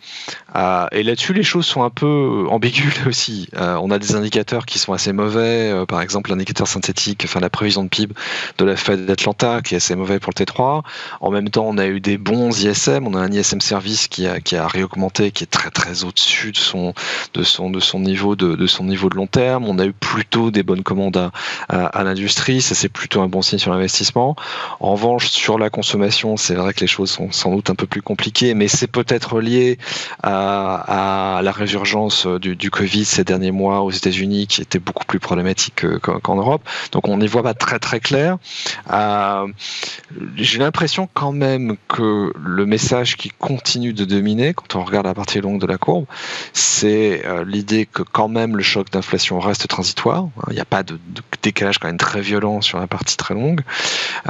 Euh, 0.57 0.87
et 0.93 1.03
là-dessus, 1.03 1.33
les 1.33 1.43
choses 1.43 1.67
sont 1.67 1.83
un 1.83 1.91
peu 1.91 2.47
ambiguës 2.49 2.95
aussi. 3.07 3.49
Euh, 3.57 3.77
on 3.81 3.91
a 3.91 3.99
des 3.99 4.15
indicateurs 4.15 4.67
qui 4.67 4.79
sont 4.79 4.93
assez 4.93 5.13
mauvais. 5.13 5.73
par 5.89 6.01
exemple, 6.01 6.31
l'indicateur 6.31 6.67
synthétique, 6.67 7.23
enfin 7.25 7.41
la 7.41 7.51
prévision 7.51 7.85
de 7.85 7.89
PIB 7.89 8.15
de 8.59 8.65
la 8.65 8.77
Fed 8.77 9.07
d'Atlanta, 9.07 9.61
qui 9.63 9.75
est 9.75 9.79
assez 9.79 9.95
mauvais 9.95 10.19
pour 10.19 10.33
le 10.37 10.45
T3. 10.45 10.83
En 11.21 11.31
même 11.31 11.51
temps, 11.51 11.67
on 11.69 11.79
a 11.79 11.87
eu 11.87 12.01
des 12.01 12.19
bons 12.19 12.65
ISM. 12.65 13.07
On 13.07 13.15
a 13.15 13.21
un 13.21 13.31
ISM 13.31 13.61
service 13.61 14.09
qui 14.09 14.27
a, 14.27 14.41
qui 14.41 14.57
a 14.57 14.67
réaugmenté, 14.67 15.31
qui 15.31 15.45
est 15.45 15.49
très 15.49 15.71
très 15.71 16.05
au-dessus 16.05 16.53
de 16.53 16.57
son, 16.57 16.95
de 17.35 17.43
son, 17.43 17.71
de 17.71 17.81
son 17.81 18.01
niveau 18.01 18.37
de, 18.37 18.55
de 18.55 18.67
son 18.67 18.85
niveau 18.85 19.09
de 19.09 19.17
long 19.17 19.27
terme. 19.27 19.67
On 19.67 19.79
a 19.79 19.87
eu 19.87 19.93
plutôt 19.93 20.51
des 20.51 20.63
bonnes 20.63 20.83
commandes 20.83 21.31
à 21.69 22.05
l'industrie 22.05 22.56
ça 22.61 22.75
c'est 22.75 22.89
plutôt 22.89 23.21
un 23.21 23.29
bon 23.29 23.43
signe 23.43 23.59
sur 23.59 23.73
l'investissement. 23.73 24.37
En 24.81 24.93
revanche, 24.93 25.29
sur 25.29 25.59
la 25.59 25.71
consommation, 25.71 26.37
c'est 26.37 26.55
vrai 26.55 26.73
que 26.75 26.81
les 26.81 26.87
choses 26.87 27.11
sont 27.11 27.33
sans 27.33 27.53
doute 27.53 27.71
un 27.71 27.75
peu 27.75 27.87
plus 27.87 28.03
compliquées, 28.03 28.55
mais 28.55 28.69
c'est 28.69 28.87
peut-être 28.87 29.41
lié 29.41 29.79
à, 30.23 31.41
la 31.43 31.53
résurgence 31.53 32.27
du, 32.27 32.57
du, 32.57 32.71
Covid 32.71 33.05
ces 33.05 33.25
derniers 33.25 33.53
mois 33.53 33.81
aux 33.83 33.91
États-Unis, 33.91 34.47
qui 34.47 34.63
était 34.63 34.79
beaucoup 34.79 35.05
plus 35.05 35.21
problématique 35.21 35.85
qu'en 36.01 36.37
Europe. 36.37 36.63
Donc 36.93 37.09
on 37.09 37.19
n'y 37.19 37.27
voit 37.27 37.43
pas 37.43 37.55
très 37.55 37.79
très 37.79 38.01
clair. 38.01 38.39
Euh, 38.93 39.47
j'ai 40.37 40.59
l'impression 40.59 41.09
quand 41.13 41.33
même 41.33 41.77
que 41.89 42.33
le 42.39 42.67
message 42.67 43.17
qui 43.17 43.31
continue 43.31 43.93
de 43.93 44.05
dominer, 44.05 44.55
quand 44.55 44.77
on 44.77 44.85
regarde 44.85 45.07
la 45.07 45.15
partie 45.15 45.41
longue 45.41 45.61
de 45.61 45.67
la 45.67 45.79
courbe, 45.79 46.07
c'est 46.53 47.25
euh, 47.27 47.45
l'idée 47.45 47.87
que 47.87 48.03
quand 48.03 48.29
même 48.29 48.57
le 48.57 48.63
choc 48.63 48.91
d'inflation 48.91 49.39
reste 49.41 49.69
transitoire. 49.69 50.29
Il 50.49 50.55
n'y 50.55 50.61
a 50.61 50.65
pas 50.65 50.83
de 50.83 50.99
décalage 51.43 51.79
quand 51.79 51.89
même 51.89 51.99
très 51.99 52.21
violent 52.21 52.46
sur 52.61 52.79
la 52.79 52.87
partie 52.87 53.17
très 53.17 53.35
longue. 53.35 53.63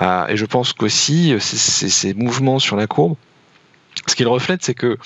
Euh, 0.01 0.27
et 0.29 0.37
je 0.37 0.45
pense 0.45 0.73
qu'aussi, 0.73 1.33
euh, 1.33 1.39
ces 1.41 2.15
mouvements 2.15 2.59
sur 2.59 2.77
la 2.77 2.87
courbe, 2.87 3.17
ce 4.07 4.15
qu'ils 4.15 4.29
reflètent, 4.29 4.63
c'est 4.63 4.75
que 4.75 4.99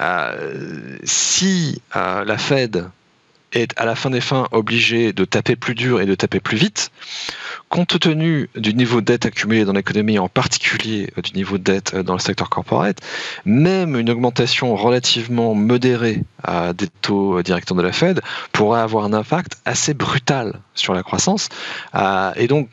euh, 0.00 0.98
si 1.04 1.80
la 1.94 2.38
Fed 2.38 2.88
est 3.54 3.72
à 3.78 3.84
la 3.84 3.94
fin 3.94 4.10
des 4.10 4.20
fins 4.20 4.48
obligé 4.52 5.12
de 5.12 5.24
taper 5.24 5.56
plus 5.56 5.74
dur 5.74 6.00
et 6.00 6.06
de 6.06 6.14
taper 6.14 6.40
plus 6.40 6.56
vite, 6.56 6.90
compte 7.68 7.98
tenu 7.98 8.48
du 8.56 8.74
niveau 8.74 9.00
de 9.00 9.06
dette 9.06 9.26
accumulé 9.26 9.64
dans 9.64 9.72
l'économie, 9.72 10.18
en 10.18 10.28
particulier 10.28 11.10
du 11.22 11.32
niveau 11.32 11.58
de 11.58 11.62
dette 11.62 11.96
dans 11.96 12.12
le 12.12 12.18
secteur 12.18 12.50
corporate, 12.50 12.98
même 13.44 13.96
une 13.96 14.10
augmentation 14.10 14.76
relativement 14.76 15.54
modérée 15.54 16.22
des 16.76 16.88
taux 17.00 17.42
directeurs 17.42 17.76
de 17.76 17.82
la 17.82 17.92
Fed 17.92 18.20
pourrait 18.52 18.80
avoir 18.80 19.04
un 19.04 19.12
impact 19.12 19.58
assez 19.64 19.94
brutal 19.94 20.60
sur 20.74 20.92
la 20.92 21.02
croissance. 21.02 21.48
Et 22.36 22.46
donc, 22.48 22.68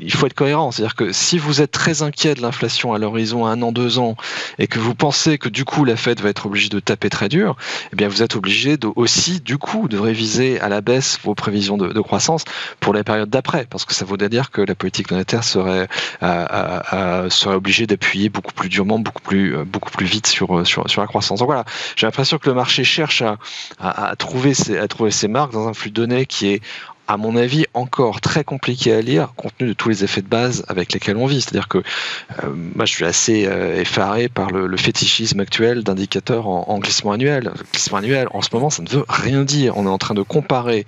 il 0.00 0.12
faut 0.12 0.26
être 0.26 0.34
cohérent. 0.34 0.70
C'est-à-dire 0.72 0.96
que 0.96 1.12
si 1.12 1.38
vous 1.38 1.60
êtes 1.60 1.70
très 1.70 2.02
inquiet 2.02 2.34
de 2.34 2.42
l'inflation 2.42 2.92
à 2.92 2.98
l'horizon 2.98 3.46
un 3.46 3.62
an, 3.62 3.72
deux 3.72 3.98
ans, 3.98 4.16
et 4.58 4.66
que 4.66 4.78
vous 4.78 4.94
pensez 4.94 5.38
que 5.38 5.48
du 5.48 5.64
coup 5.64 5.84
la 5.84 5.96
Fed 5.96 6.20
va 6.20 6.30
être 6.30 6.46
obligée 6.46 6.68
de 6.68 6.80
taper 6.80 7.10
très 7.10 7.28
dur, 7.28 7.56
eh 7.92 7.96
bien 7.96 8.08
vous 8.08 8.22
êtes 8.22 8.36
obligé 8.36 8.76
de, 8.76 8.88
aussi 8.96 9.40
du 9.40 9.58
coup 9.58 9.88
de 9.88 9.98
réviser 9.98 10.21
à 10.60 10.68
la 10.68 10.80
baisse 10.80 11.18
vos 11.24 11.34
prévisions 11.34 11.76
de, 11.76 12.00
croissance 12.00 12.44
pour 12.80 12.94
les 12.94 13.04
périodes 13.04 13.30
d'après, 13.30 13.66
parce 13.68 13.84
que 13.84 13.94
ça 13.94 14.04
voudrait 14.04 14.28
dire 14.28 14.50
que 14.50 14.60
la 14.60 14.74
politique 14.74 15.10
monétaire 15.10 15.44
serait 15.44 15.88
euh, 16.22 16.46
euh, 16.52 16.80
euh, 16.92 17.30
serait 17.30 17.54
obligée 17.54 17.86
d'appuyer 17.86 18.28
beaucoup 18.28 18.52
plus 18.52 18.68
durement, 18.68 18.98
beaucoup 18.98 19.22
plus 19.22 19.56
beaucoup 19.64 19.90
plus 19.90 20.06
vite 20.06 20.26
sur 20.26 20.66
sur, 20.66 20.88
sur 20.88 21.00
la 21.00 21.06
croissance. 21.06 21.40
Donc 21.40 21.46
voilà, 21.46 21.64
j'ai 21.96 22.06
l'impression 22.06 22.38
que 22.38 22.48
le 22.48 22.54
marché 22.54 22.84
cherche 22.84 23.22
à, 23.22 23.38
à, 23.80 24.16
trouver 24.16 24.54
ses, 24.54 24.78
à 24.78 24.88
trouver 24.88 25.10
ses 25.10 25.28
marques 25.28 25.52
dans 25.52 25.68
un 25.68 25.74
flux 25.74 25.90
de 25.90 25.96
données 25.96 26.26
qui 26.26 26.48
est 26.48 26.62
à 27.08 27.16
mon 27.16 27.36
avis, 27.36 27.66
encore 27.74 28.20
très 28.20 28.44
compliqué 28.44 28.92
à 28.92 29.00
lire 29.00 29.32
compte 29.36 29.52
tenu 29.58 29.70
de 29.70 29.74
tous 29.74 29.88
les 29.88 30.04
effets 30.04 30.22
de 30.22 30.28
base 30.28 30.64
avec 30.68 30.92
lesquels 30.92 31.16
on 31.16 31.26
vit. 31.26 31.40
C'est-à-dire 31.40 31.68
que 31.68 31.78
euh, 31.78 32.52
moi, 32.54 32.84
je 32.84 32.92
suis 32.92 33.04
assez 33.04 33.46
euh, 33.46 33.80
effaré 33.80 34.28
par 34.28 34.50
le, 34.50 34.76
fétichisme 34.76 35.40
actuel 35.40 35.84
d'indicateurs 35.84 36.48
en, 36.48 36.78
glissement 36.78 37.12
annuel. 37.12 37.52
glissement 37.72 37.98
annuel, 37.98 38.28
en 38.32 38.42
ce 38.42 38.48
moment, 38.52 38.70
ça 38.70 38.82
ne 38.82 38.88
veut 38.88 39.04
rien 39.08 39.44
dire. 39.44 39.76
On 39.76 39.86
est 39.86 39.90
en 39.90 39.98
train 39.98 40.14
de 40.14 40.22
comparer 40.22 40.86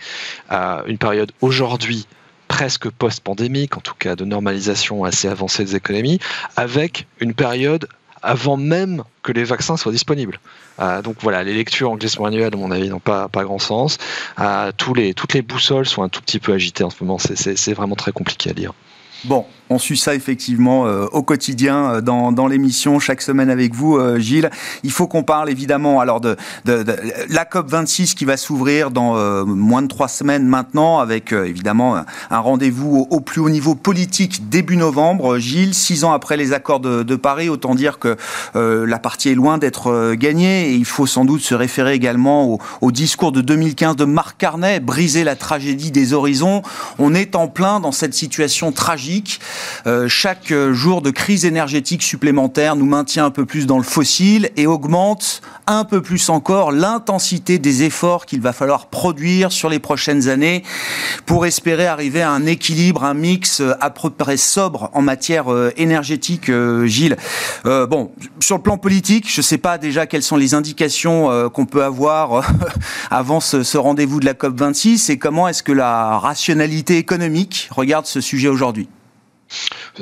à 0.48 0.82
une 0.86 0.98
période 0.98 1.32
aujourd'hui 1.40 2.06
presque 2.48 2.88
post-pandémique, 2.88 3.76
en 3.76 3.80
tout 3.80 3.94
cas 3.98 4.16
de 4.16 4.24
normalisation 4.24 5.04
assez 5.04 5.28
avancée 5.28 5.64
des 5.64 5.76
économies, 5.76 6.20
avec 6.56 7.06
une 7.20 7.34
période 7.34 7.88
avant 8.24 8.56
même 8.56 9.04
que 9.22 9.32
les 9.32 9.44
vaccins 9.44 9.76
soient 9.76 9.92
disponibles. 9.92 10.40
Euh, 10.80 11.02
donc 11.02 11.16
voilà, 11.20 11.44
les 11.44 11.54
lectures 11.54 11.90
en 11.90 11.96
glissement 11.96 12.26
annuel, 12.26 12.52
à 12.52 12.56
mon 12.56 12.70
avis, 12.70 12.88
n'ont 12.88 12.98
pas, 12.98 13.28
pas 13.28 13.44
grand 13.44 13.58
sens. 13.58 13.98
Euh, 14.40 14.72
les, 14.96 15.14
toutes 15.14 15.34
les 15.34 15.42
boussoles 15.42 15.86
sont 15.86 16.02
un 16.02 16.08
tout 16.08 16.20
petit 16.20 16.40
peu 16.40 16.52
agitées 16.52 16.84
en 16.84 16.90
ce 16.90 17.02
moment. 17.02 17.18
C'est 17.18 17.72
vraiment 17.74 17.96
très 17.96 18.12
compliqué 18.12 18.50
à 18.50 18.52
lire. 18.52 18.72
Bon, 19.24 19.46
on 19.70 19.78
suit 19.78 19.96
ça 19.96 20.14
effectivement 20.14 20.86
euh, 20.86 21.06
au 21.12 21.22
quotidien 21.22 21.94
euh, 21.94 22.00
dans, 22.00 22.46
l'émission 22.46 22.98
chaque 22.98 23.22
semaine 23.22 23.48
avec 23.48 23.74
vous, 23.74 23.96
euh, 23.96 24.18
Gilles. 24.18 24.50
Il 24.82 24.90
faut 24.90 25.06
qu'on 25.06 25.22
parle 25.22 25.48
évidemment 25.48 26.00
alors 26.00 26.20
de, 26.20 26.36
la 26.66 27.44
COP 27.44 27.70
26 27.70 28.14
qui 28.14 28.24
va 28.24 28.36
s'ouvrir 28.36 28.90
dans 28.90 29.14
moins 29.46 29.82
de 29.82 29.88
trois 29.88 30.08
semaines 30.08 30.46
maintenant, 30.46 30.98
avec 30.98 31.32
évidemment 31.32 31.96
un 32.30 32.38
rendez-vous 32.38 33.06
au, 33.10 33.20
plus 33.20 33.40
haut 33.40 33.48
niveau 33.48 33.74
politique 33.74 34.48
début 34.48 34.76
novembre. 34.76 35.38
Gilles, 35.38 35.74
six 35.74 36.04
ans 36.04 36.12
après 36.12 36.36
les 36.36 36.52
accords 36.52 36.80
de, 36.80 37.02
de 37.02 37.16
Paris, 37.16 37.48
autant 37.48 37.74
dire 37.74 37.98
que 37.98 38.16
la 38.54 38.98
partie 38.98 39.30
est 39.30 39.34
loin 39.34 39.58
d'être 39.58 40.14
gagnée. 40.14 40.70
Et 40.70 40.74
il 40.74 40.84
faut 40.84 41.06
sans 41.06 41.24
doute 41.24 41.40
se 41.40 41.54
référer 41.54 41.94
également 41.94 42.46
au, 42.46 42.58
au 42.80 42.92
discours 42.92 43.32
de 43.32 43.40
2015 43.40 43.96
de 43.96 44.04
Marc 44.04 44.36
Carnet, 44.38 44.80
briser 44.80 45.24
la 45.24 45.36
tragédie 45.36 45.90
des 45.90 46.12
horizons. 46.12 46.62
On 46.98 47.14
est 47.14 47.36
en 47.36 47.48
plein 47.48 47.80
dans 47.80 47.92
cette 47.92 48.14
situation 48.14 48.72
tragique. 48.72 49.40
Euh, 49.86 50.08
chaque 50.08 50.52
jour 50.72 51.02
de 51.02 51.10
crise 51.10 51.44
énergétique 51.44 52.02
supplémentaire 52.02 52.76
nous 52.76 52.86
maintient 52.86 53.26
un 53.26 53.30
peu 53.30 53.44
plus 53.44 53.66
dans 53.66 53.78
le 53.78 53.84
fossile 53.84 54.50
et 54.56 54.66
augmente 54.66 55.42
un 55.66 55.84
peu 55.84 56.02
plus 56.02 56.28
encore 56.28 56.72
l'intensité 56.72 57.58
des 57.58 57.82
efforts 57.82 58.26
qu'il 58.26 58.40
va 58.40 58.52
falloir 58.52 58.86
produire 58.86 59.52
sur 59.52 59.68
les 59.68 59.78
prochaines 59.78 60.28
années 60.28 60.62
pour 61.26 61.46
espérer 61.46 61.86
arriver 61.86 62.22
à 62.22 62.30
un 62.30 62.46
équilibre, 62.46 63.04
un 63.04 63.14
mix 63.14 63.62
à 63.80 63.90
peu 63.90 64.10
près 64.10 64.36
sobre 64.36 64.90
en 64.92 65.02
matière 65.02 65.52
euh, 65.52 65.72
énergétique, 65.76 66.48
euh, 66.48 66.86
Gilles. 66.86 67.16
bon, 67.64 68.12
sur 68.40 68.56
le 68.56 68.62
plan 68.62 68.78
politique, 68.78 69.30
je 69.30 69.40
ne 69.40 69.42
sais 69.42 69.58
pas 69.58 69.78
déjà 69.78 70.06
quelles 70.06 70.22
sont 70.22 70.36
les 70.36 70.54
indications 70.54 71.50
qu'on 71.50 71.66
peut 71.66 71.84
avoir 71.84 72.42
avant 73.10 73.40
ce 73.40 73.76
rendez-vous 73.76 74.20
de 74.20 74.26
la 74.26 74.34
COP26 74.34 75.10
et 75.10 75.18
comment 75.18 75.48
est-ce 75.48 75.62
que 75.62 75.72
la 75.72 76.18
rationalité 76.18 76.98
économique 76.98 77.68
regarde 77.70 78.06
ce 78.06 78.20
sujet 78.20 78.48
aujourd'hui. 78.48 78.88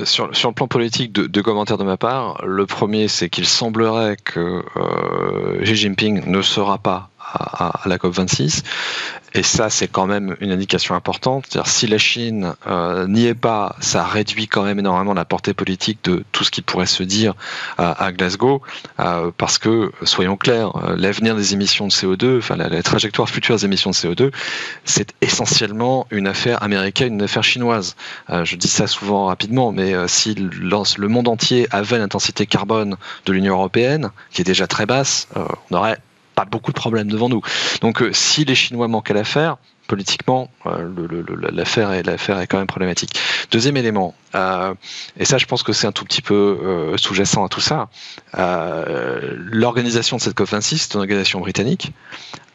Sur, 0.04 0.28
le 0.28 0.52
plan 0.52 0.66
politique, 0.66 1.12
deux, 1.12 1.28
de 1.28 1.40
commentaires 1.40 1.78
de 1.78 1.84
ma 1.84 1.96
part. 1.96 2.44
Le 2.44 2.66
premier, 2.66 3.08
c'est 3.08 3.28
qu'il 3.28 3.46
semblerait 3.46 4.16
que 4.16 4.64
euh, 4.76 5.62
Xi 5.62 5.76
Jinping 5.76 6.24
ne 6.26 6.42
sera 6.42 6.78
pas 6.78 7.10
à, 7.32 7.80
la 7.86 7.96
COP26. 7.96 8.62
Et 9.34 9.42
ça, 9.42 9.70
c'est 9.70 9.88
quand 9.88 10.06
même 10.06 10.36
une 10.40 10.52
indication 10.52 10.94
importante. 10.94 11.56
Si 11.64 11.86
la 11.86 11.98
Chine 11.98 12.54
euh, 12.66 13.06
n'y 13.06 13.26
est 13.26 13.34
pas, 13.34 13.76
ça 13.80 14.04
réduit 14.04 14.46
quand 14.46 14.62
même 14.62 14.78
énormément 14.78 15.14
la 15.14 15.24
portée 15.24 15.54
politique 15.54 16.00
de 16.04 16.22
tout 16.32 16.44
ce 16.44 16.50
qui 16.50 16.60
pourrait 16.60 16.86
se 16.86 17.02
dire 17.02 17.34
à 17.78 18.12
Glasgow, 18.12 18.62
euh, 19.00 19.30
parce 19.36 19.58
que, 19.58 19.90
soyons 20.02 20.36
clairs, 20.36 20.76
euh, 20.76 20.96
l'avenir 20.96 21.34
des 21.34 21.54
émissions 21.54 21.86
de 21.86 21.92
CO2, 21.92 22.38
enfin 22.38 22.56
la, 22.56 22.82
trajectoire 22.82 23.28
future 23.28 23.56
des 23.56 23.64
émissions 23.64 23.90
de 23.90 23.94
CO2, 23.94 24.32
c'est 24.84 25.14
essentiellement 25.20 26.06
une 26.10 26.26
affaire 26.26 26.62
américaine, 26.62 27.14
une 27.14 27.22
affaire 27.22 27.44
chinoise. 27.44 27.96
je 28.28 28.56
dis 28.56 28.68
ça 28.68 28.86
souvent 28.86 29.26
rapidement, 29.26 29.72
mais 29.72 29.94
si 30.08 30.34
le 30.34 31.08
monde 31.08 31.28
entier 31.28 31.66
avait 31.70 31.98
l'intensité 31.98 32.46
carbone 32.46 32.96
de 33.24 33.32
l'Union 33.32 33.54
européenne, 33.54 34.10
qui 34.32 34.42
est 34.42 34.44
déjà 34.44 34.66
très 34.66 34.86
basse, 34.86 35.28
on 35.70 35.76
aurait 35.76 35.98
beaucoup 36.44 36.72
de 36.72 36.76
problèmes 36.76 37.10
devant 37.10 37.28
nous. 37.28 37.42
Donc 37.80 38.02
euh, 38.02 38.12
si 38.12 38.44
les 38.44 38.54
Chinois 38.54 38.88
manquent 38.88 39.10
à 39.10 39.14
l'affaire, 39.14 39.56
politiquement, 39.88 40.48
euh, 40.66 40.88
l'affaire 41.52 41.92
est, 41.92 42.06
est 42.06 42.46
quand 42.46 42.58
même 42.58 42.66
problématique. 42.66 43.18
Deuxième 43.50 43.76
élément, 43.76 44.14
euh, 44.34 44.74
et 45.18 45.24
ça 45.24 45.38
je 45.38 45.46
pense 45.46 45.62
que 45.62 45.72
c'est 45.72 45.86
un 45.86 45.92
tout 45.92 46.04
petit 46.04 46.22
peu 46.22 46.94
sous-jacent 46.96 47.44
à 47.44 47.48
tout 47.48 47.60
ça, 47.60 47.88
l'organisation 48.34 50.16
de 50.16 50.22
cette 50.22 50.36
COP26, 50.36 50.78
c'est 50.78 50.94
une 50.94 51.00
organisation 51.00 51.40
britannique, 51.40 51.92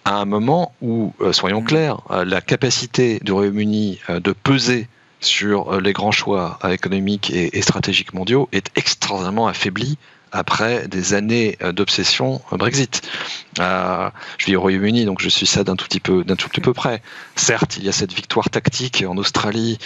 à 0.06 0.16
un 0.16 0.26
moment 0.26 0.74
où, 0.82 1.14
soyons 1.32 1.62
clairs, 1.62 2.00
la 2.10 2.42
capacité 2.42 3.20
du 3.22 3.34
Royaume-Uni 3.34 4.00
de 4.10 4.32
peser 4.32 4.88
sur 5.20 5.80
les 5.82 5.94
grands 5.94 6.12
choix 6.12 6.58
économiques 6.70 7.30
et, 7.30 7.58
et 7.58 7.62
stratégiques 7.62 8.14
mondiaux 8.14 8.48
est 8.52 8.72
extraordinairement 8.76 9.48
affaiblie 9.48 9.98
après 10.32 10.88
des 10.88 11.14
années 11.14 11.58
euh, 11.62 11.72
d'obsession 11.72 12.42
euh, 12.52 12.58
Brexit. 12.58 13.02
Euh, 13.60 14.10
je 14.38 14.46
vis 14.46 14.56
au 14.56 14.62
Royaume-Uni, 14.62 15.06
donc 15.06 15.22
je 15.22 15.30
suis 15.30 15.48
ça 15.48 15.64
d'un 15.64 15.76
tout 15.76 15.86
petit 15.86 16.00
peu, 16.00 16.24
d'un 16.24 16.36
tout 16.36 16.48
petit 16.50 16.62
peu 16.62 16.74
près. 16.74 17.02
Certes, 17.36 17.78
il 17.78 17.86
y 17.86 17.90
a 17.90 17.92
cette 17.92 18.14
victoire 18.14 18.50
tactique 18.50 19.04
en 19.08 19.18
Australie 19.18 19.80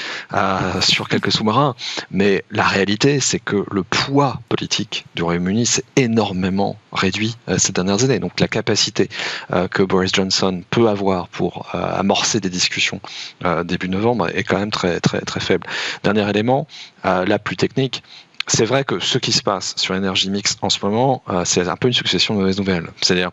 sur 0.81 1.07
quelques 1.07 1.31
sous-marins, 1.31 1.75
mais 2.09 2.43
la 2.51 2.63
réalité, 2.63 3.21
c'est 3.21 3.39
que 3.39 3.65
le 3.71 3.83
poids 3.83 4.41
politique 4.49 5.05
du 5.15 5.23
Royaume-Uni 5.23 5.65
s'est 5.65 5.85
énormément 5.95 6.77
réduit 6.91 7.37
ces 7.57 7.71
dernières 7.71 8.03
années. 8.03 8.19
Donc 8.19 8.39
la 8.41 8.49
capacité 8.49 9.09
que 9.71 9.83
Boris 9.83 10.11
Johnson 10.13 10.63
peut 10.69 10.89
avoir 10.89 11.29
pour 11.29 11.69
amorcer 11.73 12.41
des 12.41 12.49
discussions 12.49 12.99
début 13.63 13.89
novembre 13.89 14.29
est 14.35 14.43
quand 14.43 14.59
même 14.59 14.71
très 14.71 14.99
très 14.99 15.21
très 15.21 15.39
faible. 15.39 15.67
Dernier 16.03 16.29
élément, 16.29 16.67
la 17.03 17.39
plus 17.39 17.55
technique 17.55 18.03
c'est 18.47 18.65
vrai 18.65 18.83
que 18.83 18.99
ce 18.99 19.17
qui 19.17 19.31
se 19.31 19.43
passe 19.43 19.73
sur 19.77 19.93
l'énergie 19.93 20.29
mix 20.29 20.57
en 20.61 20.69
ce 20.69 20.83
moment, 20.85 21.23
euh, 21.29 21.43
c'est 21.45 21.67
un 21.67 21.75
peu 21.75 21.87
une 21.87 21.93
succession 21.93 22.33
de 22.33 22.39
mauvaises 22.39 22.57
nouvelles. 22.57 22.89
C'est-à-dire, 23.01 23.31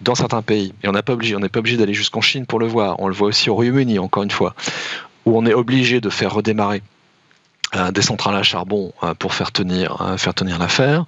dans 0.00 0.14
certains 0.14 0.42
pays, 0.42 0.74
et 0.82 0.88
on 0.88 0.92
n'est 0.92 1.02
pas 1.02 1.12
obligé, 1.12 1.36
on 1.36 1.40
n'est 1.40 1.48
pas 1.48 1.60
obligé 1.60 1.76
d'aller 1.76 1.94
jusqu'en 1.94 2.20
Chine 2.20 2.46
pour 2.46 2.58
le 2.58 2.66
voir. 2.66 2.96
On 3.00 3.08
le 3.08 3.14
voit 3.14 3.28
aussi 3.28 3.50
au 3.50 3.54
Royaume-Uni, 3.54 3.98
encore 3.98 4.22
une 4.22 4.30
fois, 4.30 4.54
où 5.24 5.36
on 5.36 5.46
est 5.46 5.54
obligé 5.54 6.00
de 6.00 6.10
faire 6.10 6.32
redémarrer 6.32 6.82
des 7.92 8.02
centrales 8.02 8.36
à 8.36 8.42
charbon 8.42 8.92
euh, 9.02 9.14
pour 9.14 9.34
faire 9.34 9.52
tenir, 9.52 10.00
euh, 10.00 10.16
faire 10.16 10.34
tenir 10.34 10.58
l'affaire. 10.58 11.04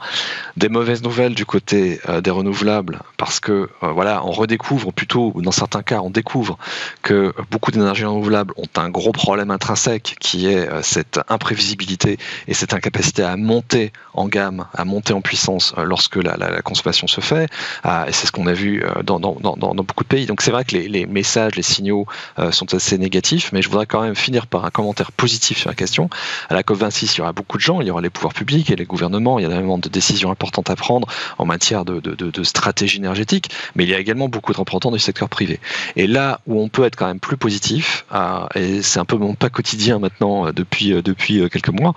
Des 0.57 0.69
mauvaises 0.69 1.03
nouvelles 1.03 1.35
du 1.35 1.47
côté 1.47 2.01
euh, 2.09 2.21
des 2.21 2.31
renouvelables 2.31 3.01
parce 3.17 3.41
que 3.41 3.69
voilà, 3.81 4.25
on 4.25 4.31
redécouvre 4.31 4.93
plutôt, 4.93 5.33
ou 5.35 5.43
dans 5.43 5.53
certains 5.53 5.83
cas, 5.83 6.01
on 6.01 6.11
découvre 6.11 6.59
que 7.03 7.33
beaucoup 7.51 7.71
d'énergies 7.71 8.05
renouvelables 8.05 8.55
ont 8.57 8.69
un 8.77 8.91
gros 8.91 9.13
problème 9.13 9.51
intrinsèque 9.51 10.17
qui 10.21 10.47
est 10.47 10.69
cette 10.83 11.21
imprévisibilité 11.29 12.19
et 12.47 12.55
cette 12.55 12.75
incapacité 12.75 13.23
à 13.23 13.37
monter 13.37 13.93
en 14.15 14.29
gamme, 14.29 14.67
à 14.73 14.85
monter 14.85 15.13
en 15.13 15.21
puissance 15.21 15.75
lorsque 15.77 16.17
la, 16.17 16.63
consommation 16.63 17.07
se 17.07 17.21
fait. 17.21 17.51
et 17.85 18.13
c'est 18.13 18.27
ce 18.27 18.33
qu'on 18.33 18.47
a 18.47 18.53
vu 18.53 18.85
dans, 19.05 19.19
dans, 19.19 19.35
dans, 19.35 19.75
beaucoup 19.75 20.05
de 20.05 20.09
pays. 20.09 20.27
Donc 20.27 20.43
c'est 20.43 20.51
vrai 20.51 20.65
que 20.65 20.77
les, 20.77 20.89
les, 20.89 21.07
messages, 21.07 21.57
les 21.57 21.63
signaux 21.63 22.07
sont 22.51 22.73
assez 22.75 22.99
négatifs, 22.99 23.51
mais 23.53 23.63
je 23.63 23.69
voudrais 23.69 23.87
quand 23.87 24.03
même 24.03 24.17
finir 24.17 24.47
par 24.47 24.65
un 24.65 24.71
commentaire 24.71 25.11
positif 25.13 25.59
sur 25.59 25.71
la 25.71 25.75
question. 25.75 26.09
À 26.51 26.55
la 26.59 26.65
COP26, 26.65 27.15
il 27.15 27.19
y 27.19 27.21
aura 27.21 27.33
beaucoup 27.33 27.57
de 27.57 27.62
gens, 27.62 27.81
il 27.81 27.87
y 27.87 27.91
aura 27.91 28.00
les 28.00 28.11
pouvoirs 28.11 28.35
publics 28.35 28.69
et 28.71 28.77
les 28.77 28.85
gouvernements, 28.85 29.38
il 29.38 29.43
y 29.43 29.45
a 29.45 29.49
énormément 29.49 29.79
de 29.79 29.88
décisions 29.88 30.33
importantes 30.33 30.71
à 30.71 30.77
prendre 30.77 31.07
en 31.38 31.47
matière 31.47 31.85
de, 31.85 32.43
stratégie 32.43 32.99
énergétique, 32.99 33.50
mais 33.77 33.85
il 33.85 33.91
y 33.91 33.95
a 33.95 33.99
également 34.00 34.29
beaucoup 34.29 34.53
de 34.53 34.59
représentants 34.59 34.91
du 34.91 34.99
secteur 34.99 35.29
privé. 35.29 35.61
Et 35.95 36.09
là 36.09 36.41
où 36.47 36.61
on 36.61 36.69
peut 36.69 36.85
être 36.85 36.97
quand 36.97 37.07
même 37.07 37.21
plus 37.21 37.37
positif, 37.37 38.05
euh, 38.12 38.47
et 38.57 38.83
c'est 38.83 38.99
un 38.99 39.05
peu 39.05 39.17
mon 39.17 39.35
pas 39.35 39.50
quotidien 39.50 40.00
maintenant 40.00 40.49
euh, 40.49 40.53
depuis, 40.53 40.93
euh, 40.93 41.03
depuis 41.03 41.49
quelques 41.49 41.69
mois, 41.69 41.95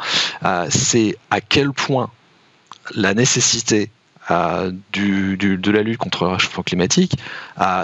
c'est 0.70 1.18
à 1.32 1.42
quel 1.42 1.72
point 1.72 2.12
la 2.94 3.16
nécessité 3.16 3.90
de 4.30 5.72
la 5.72 5.82
lutte 5.82 5.98
contre 5.98 6.26
le 6.26 6.32
réchauffement 6.32 6.64
climatique 6.64 7.18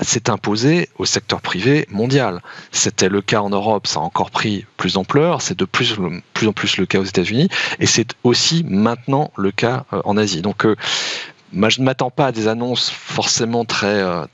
s'est 0.01 0.29
imposé 0.29 0.89
au 0.97 1.05
secteur 1.05 1.41
privé 1.41 1.87
mondial. 1.89 2.41
C'était 2.71 3.09
le 3.09 3.21
cas 3.21 3.41
en 3.41 3.49
Europe, 3.49 3.87
ça 3.87 3.99
a 3.99 4.03
encore 4.03 4.31
pris 4.31 4.65
plus 4.77 4.93
d'ampleur, 4.93 5.41
c'est 5.41 5.57
de 5.57 5.65
plus, 5.65 5.95
plus 6.33 6.47
en 6.47 6.53
plus 6.53 6.77
le 6.77 6.85
cas 6.85 6.99
aux 6.99 7.05
États-Unis, 7.05 7.49
et 7.79 7.85
c'est 7.85 8.13
aussi 8.23 8.63
maintenant 8.67 9.31
le 9.35 9.51
cas 9.51 9.85
en 9.91 10.15
Asie. 10.17 10.41
Donc 10.41 10.65
je 11.53 11.79
ne 11.79 11.85
m'attends 11.85 12.09
pas 12.09 12.27
à 12.27 12.31
des 12.31 12.47
annonces 12.47 12.89
forcément 12.89 13.65
très, 13.65 13.87
euh, 13.87 14.25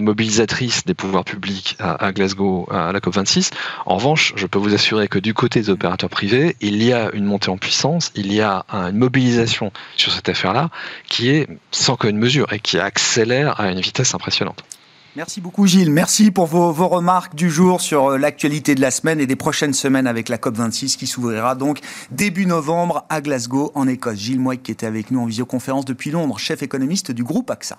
mobilisatrices 0.00 0.84
des 0.84 0.94
pouvoirs 0.94 1.24
publics 1.24 1.76
à, 1.78 2.12
Glasgow, 2.12 2.68
à 2.70 2.92
la 2.92 3.00
COP26. 3.00 3.50
En 3.86 3.96
revanche, 3.96 4.32
je 4.36 4.46
peux 4.46 4.58
vous 4.58 4.74
assurer 4.74 5.08
que 5.08 5.18
du 5.18 5.34
côté 5.34 5.60
des 5.60 5.70
opérateurs 5.70 6.10
privés, 6.10 6.56
il 6.60 6.82
y 6.82 6.92
a 6.92 7.10
une 7.12 7.24
montée 7.24 7.50
en 7.50 7.56
puissance, 7.56 8.12
il 8.14 8.32
y 8.32 8.40
a 8.40 8.64
une 8.70 8.96
mobilisation 8.96 9.72
sur 9.96 10.12
cette 10.12 10.28
affaire-là 10.28 10.70
qui 11.08 11.30
est 11.30 11.48
sans 11.70 11.96
commune 11.96 12.18
mesure 12.18 12.52
et 12.52 12.60
qui 12.60 12.78
accélère 12.78 13.60
à 13.60 13.70
une 13.70 13.80
vitesse 13.80 14.14
impressionnante. 14.14 14.62
Merci 15.16 15.40
beaucoup 15.40 15.66
Gilles. 15.66 15.90
Merci 15.90 16.30
pour 16.30 16.44
vos, 16.44 16.72
remarques 16.88 17.34
du 17.34 17.48
jour 17.48 17.80
sur 17.80 18.10
euh, 18.10 18.18
l'actualité 18.18 18.74
de 18.74 18.82
la 18.82 18.90
semaine 18.90 19.18
et 19.18 19.26
des 19.26 19.34
prochaines 19.34 19.72
semaines 19.72 20.06
avec 20.06 20.28
la 20.28 20.36
COP26 20.36 20.98
qui 20.98 21.06
s'ouvrira 21.06 21.54
donc 21.54 21.80
début 22.10 22.44
novembre 22.44 23.06
à 23.08 23.22
Glasgow 23.22 23.72
en 23.74 23.88
Écosse. 23.88 24.18
Gilles 24.18 24.40
Moy 24.40 24.58
qui 24.58 24.72
était 24.72 24.84
avec 24.84 25.10
nous 25.10 25.20
en 25.20 25.24
visioconférence 25.24 25.86
depuis 25.86 26.10
Londres, 26.10 26.38
chef 26.38 26.62
économiste 26.62 27.12
du 27.12 27.24
groupe 27.24 27.50
AXA. 27.50 27.78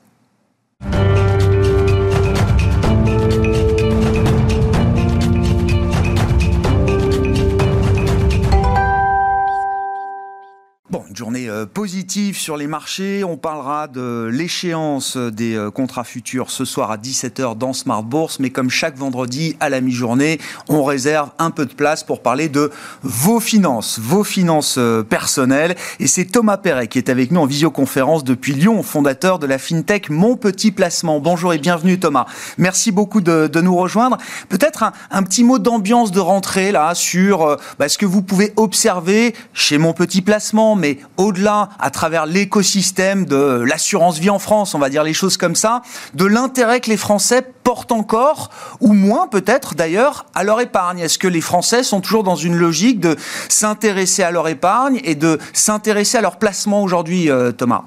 Bon, 10.89 11.03
une 11.09 11.15
journée 11.15 11.49
euh, 11.49 11.65
sur 12.09 12.55
les 12.55 12.67
marchés. 12.67 13.25
On 13.25 13.35
parlera 13.35 13.87
de 13.87 14.29
l'échéance 14.31 15.17
des 15.17 15.55
euh, 15.55 15.71
contrats 15.71 16.05
futurs 16.05 16.51
ce 16.51 16.63
soir 16.63 16.89
à 16.89 16.97
17h 16.97 17.57
dans 17.57 17.73
Smart 17.73 18.01
Bourse. 18.01 18.39
Mais 18.39 18.49
comme 18.49 18.69
chaque 18.69 18.97
vendredi 18.97 19.57
à 19.59 19.69
la 19.69 19.81
mi-journée, 19.81 20.39
on 20.69 20.85
réserve 20.85 21.31
un 21.37 21.51
peu 21.51 21.65
de 21.65 21.73
place 21.73 22.05
pour 22.05 22.21
parler 22.21 22.47
de 22.47 22.71
vos 23.03 23.41
finances, 23.41 23.99
vos 23.99 24.23
finances 24.23 24.77
euh, 24.77 25.03
personnelles. 25.03 25.75
Et 25.99 26.07
c'est 26.07 26.25
Thomas 26.25 26.55
Perret 26.55 26.87
qui 26.87 26.97
est 26.97 27.09
avec 27.09 27.31
nous 27.31 27.41
en 27.41 27.45
visioconférence 27.45 28.23
depuis 28.23 28.53
Lyon, 28.53 28.83
fondateur 28.83 29.37
de 29.37 29.45
la 29.45 29.57
FinTech 29.57 30.09
Mon 30.09 30.37
Petit 30.37 30.71
Placement. 30.71 31.19
Bonjour 31.19 31.53
et 31.53 31.57
bienvenue 31.57 31.99
Thomas. 31.99 32.25
Merci 32.57 32.91
beaucoup 32.91 33.19
de, 33.19 33.49
nous 33.59 33.75
rejoindre. 33.75 34.17
Peut-être 34.47 34.91
un, 35.11 35.23
petit 35.23 35.43
mot 35.43 35.59
d'ambiance 35.59 36.11
de 36.11 36.21
rentrée 36.21 36.71
là 36.71 36.95
sur 36.95 37.57
bah, 37.79 37.89
ce 37.89 37.97
que 37.97 38.05
vous 38.05 38.21
pouvez 38.21 38.53
observer 38.55 39.35
chez 39.53 39.77
Mon 39.77 39.91
Petit 39.91 40.21
Placement 40.21 40.75
mais 40.75 40.99
au-delà, 41.17 41.69
à 41.79 41.89
travers 41.97 42.27
l'écosystème 42.27 43.25
de 43.25 43.63
l'assurance 43.65 44.19
vie 44.19 44.29
en 44.29 44.37
France, 44.37 44.75
on 44.75 44.79
va 44.79 44.89
dire 44.89 45.03
les 45.03 45.15
choses 45.15 45.35
comme 45.35 45.55
ça, 45.55 45.81
de 46.13 46.25
l'intérêt 46.25 46.79
que 46.79 46.91
les 46.91 46.97
Français 46.97 47.41
portent 47.63 47.91
encore, 47.91 48.51
ou 48.81 48.93
moins 48.93 49.25
peut-être 49.25 49.73
d'ailleurs, 49.73 50.27
à 50.35 50.43
leur 50.43 50.61
épargne. 50.61 50.99
Est-ce 50.99 51.17
que 51.17 51.27
les 51.27 51.41
Français 51.41 51.81
sont 51.81 51.99
toujours 51.99 52.23
dans 52.23 52.35
une 52.35 52.55
logique 52.55 52.99
de 52.99 53.15
s'intéresser 53.49 54.21
à 54.21 54.29
leur 54.29 54.47
épargne 54.47 55.01
et 55.03 55.15
de 55.15 55.39
s'intéresser 55.53 56.19
à 56.19 56.21
leur 56.21 56.37
placement 56.37 56.83
aujourd'hui, 56.83 57.31
euh, 57.31 57.51
Thomas? 57.51 57.85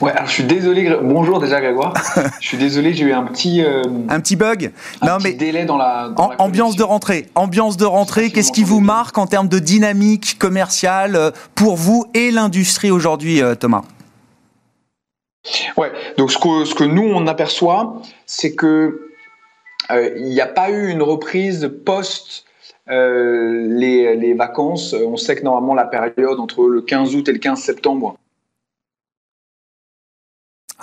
Ouais, 0.00 0.12
alors 0.12 0.26
je 0.26 0.32
suis 0.32 0.44
désolé. 0.44 0.96
Bonjour 1.02 1.40
déjà 1.40 1.60
Grégoire. 1.60 1.94
je 2.40 2.46
suis 2.46 2.56
désolé, 2.56 2.94
j'ai 2.94 3.04
eu 3.04 3.12
un 3.12 3.24
petit 3.24 3.64
euh, 3.64 3.82
un 4.08 4.20
petit 4.20 4.36
bug. 4.36 4.72
Un 5.00 5.06
non 5.06 5.16
petit 5.18 5.24
mais 5.24 5.32
délai 5.32 5.64
dans 5.64 5.76
la, 5.76 6.12
ambiance 6.38 6.76
de 6.76 6.84
rentrée. 6.84 7.26
Ambiance 7.34 7.76
de 7.76 7.84
rentrée. 7.84 8.30
Qu'est-ce 8.30 8.52
qui 8.52 8.62
vous 8.62 8.80
marque 8.80 9.18
en 9.18 9.26
termes 9.26 9.48
de 9.48 9.58
dynamique 9.58 10.38
commerciale 10.38 11.16
euh, 11.16 11.30
pour 11.56 11.76
vous 11.76 12.06
et 12.14 12.30
l'industrie 12.30 12.92
aujourd'hui, 12.92 13.42
euh, 13.42 13.56
Thomas? 13.56 13.82
Ouais. 15.76 15.90
Donc 16.18 16.30
ce 16.30 16.38
que 16.38 16.64
ce 16.64 16.74
que 16.74 16.84
nous 16.84 17.02
on 17.02 17.26
aperçoit, 17.26 18.00
c'est 18.26 18.54
que 18.54 19.10
il 19.90 20.24
n'y 20.24 20.40
a 20.40 20.46
pas 20.46 20.70
eu 20.70 20.88
une 20.88 21.02
reprise 21.02 21.70
post 21.84 22.44
les, 22.86 24.16
les 24.16 24.34
vacances. 24.34 24.94
On 24.94 25.16
sait 25.16 25.36
que 25.36 25.42
normalement 25.42 25.74
la 25.74 25.84
période 25.84 26.38
entre 26.38 26.68
le 26.68 26.80
15 26.80 27.16
août 27.16 27.28
et 27.28 27.32
le 27.32 27.38
15 27.38 27.58
septembre. 27.58 28.16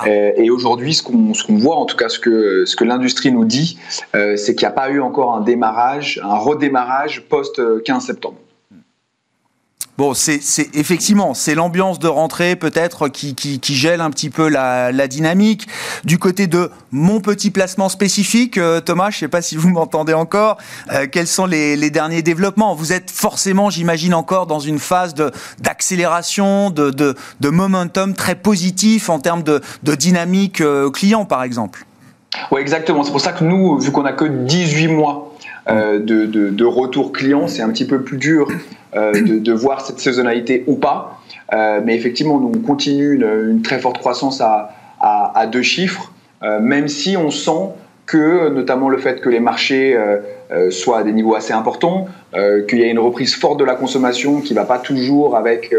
Euh, 0.08 0.32
et 0.36 0.50
aujourd'hui, 0.50 0.94
ce 0.94 1.04
qu'on 1.04 1.34
voit, 1.58 1.76
en 1.76 1.86
tout 1.86 1.98
cas 1.98 2.10
ce 2.10 2.20
que, 2.20 2.66
ce 2.66 2.76
que 2.76 2.84
l'industrie 2.84 3.32
nous 3.32 3.46
dit, 3.46 3.78
euh, 4.16 4.36
c'est 4.36 4.56
qu'il 4.56 4.66
n'y 4.66 4.72
a 4.72 4.76
pas 4.76 4.90
eu 4.90 5.00
encore 5.02 5.36
un 5.36 5.42
démarrage, 5.42 6.20
un 6.24 6.38
redémarrage 6.38 7.24
post-15 7.30 8.00
septembre. 8.02 8.38
Bon, 10.02 10.16
c'est 10.16 10.40
effectivement, 10.74 11.36
c'est 11.36 11.54
l'ambiance 11.54 12.00
de 12.00 12.08
rentrée 12.08 12.56
peut-être 12.56 13.08
qui, 13.08 13.62
gèle 13.62 14.02
un 14.02 14.10
petit 14.10 14.32
peu 14.32 14.50
la, 14.50 15.08
dynamique. 15.08 15.68
Du 16.06 16.18
côté 16.18 16.48
de 16.48 16.72
mon 16.90 17.20
petit 17.20 17.52
placement 17.52 17.88
spécifique, 17.88 18.58
euh, 18.58 18.82
Thomas, 18.82 19.12
je 19.12 19.18
ne 19.18 19.20
sais 19.20 19.28
pas 19.28 19.44
si 19.44 19.58
vous 19.58 19.70
m'entendez 19.70 20.16
encore, 20.16 20.58
euh, 20.92 21.06
quels 21.06 21.28
sont 21.28 21.46
les, 21.46 21.92
derniers 21.92 22.24
développements? 22.24 22.74
Vous 22.74 22.94
êtes 22.94 23.12
forcément, 23.12 23.70
j'imagine, 23.70 24.16
encore 24.16 24.48
dans 24.48 24.60
une 24.60 24.80
phase 24.80 25.14
d'accélération, 25.60 26.72
de, 26.72 27.16
momentum 27.44 28.16
très 28.16 28.34
positif 28.34 29.08
en 29.08 29.20
termes 29.20 29.44
de, 29.44 29.62
dynamique 29.84 30.62
euh, 30.62 30.90
client, 30.90 31.26
par 31.26 31.44
exemple. 31.44 31.86
Oui, 32.50 32.60
exactement. 32.60 33.04
C'est 33.04 33.12
pour 33.12 33.22
ça 33.22 33.34
que 33.34 33.44
nous, 33.44 33.78
vu 33.78 33.92
qu'on 33.92 34.02
n'a 34.02 34.14
que 34.14 34.26
18 34.26 34.88
mois 34.88 35.31
de, 35.67 36.26
de, 36.26 36.65
retour 36.65 37.12
client, 37.12 37.47
c'est 37.47 37.62
un 37.62 37.69
petit 37.69 37.86
peu 37.86 38.02
plus 38.02 38.17
dur 38.17 38.47
euh, 38.93 39.13
de, 39.13 39.54
voir 39.54 39.86
cette 39.86 40.00
saisonnalité 40.00 40.65
ou 40.67 40.76
pas. 40.76 41.21
Euh, 41.54 41.80
mais 41.84 41.95
effectivement, 41.95 42.39
nous, 42.39 42.52
on 42.54 42.60
continue 42.60 43.15
une, 43.15 43.62
très 43.62 43.80
forte 43.80 44.00
croissance 44.00 44.41
à, 44.41 45.47
deux 45.50 45.62
chiffres, 45.62 46.12
euh, 46.43 46.60
même 46.60 46.89
si 46.89 47.15
on 47.15 47.32
sent 47.32 47.69
que, 48.06 48.50
notamment 48.50 48.89
le 48.89 48.97
fait 48.97 49.21
que 49.21 49.30
les 49.30 49.39
marchés 49.39 49.97
soient 50.69 51.00
à 51.00 51.04
des 51.04 51.13
niveaux 51.13 51.36
assez 51.36 51.54
importants, 51.54 52.08
qu'il 52.67 52.80
y 52.80 52.84
a 52.84 52.88
une 52.88 53.00
reprise 53.00 53.34
forte 53.36 53.58
de 53.58 53.63
la 53.63 53.76
consommation 53.76 54.41
qui 54.41 54.54
ne 54.54 54.60
va 54.60 54.65
pas 54.65 54.80
toujours 54.80 55.38
avec 55.38 55.74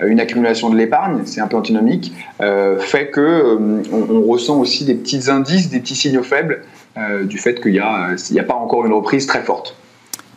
une 0.00 0.18
accumulation 0.18 0.70
de 0.70 0.76
l'épargne, 0.76 1.20
c'est 1.24 1.40
un 1.40 1.46
peu 1.46 1.56
antinomique, 1.56 2.12
fait 2.80 3.10
que 3.10 3.56
on, 3.92 4.22
ressent 4.22 4.58
aussi 4.58 4.84
des 4.84 4.94
petits 4.94 5.30
indices, 5.30 5.70
des 5.70 5.78
petits 5.78 5.94
signaux 5.94 6.24
faibles 6.24 6.62
du 7.24 7.38
fait 7.38 7.60
qu'il 7.60 7.72
n'y 7.72 7.78
a, 7.78 8.14
a, 8.14 8.42
pas 8.42 8.54
encore 8.54 8.84
une 8.86 8.92
reprise 8.92 9.26
très 9.26 9.42
forte. 9.42 9.76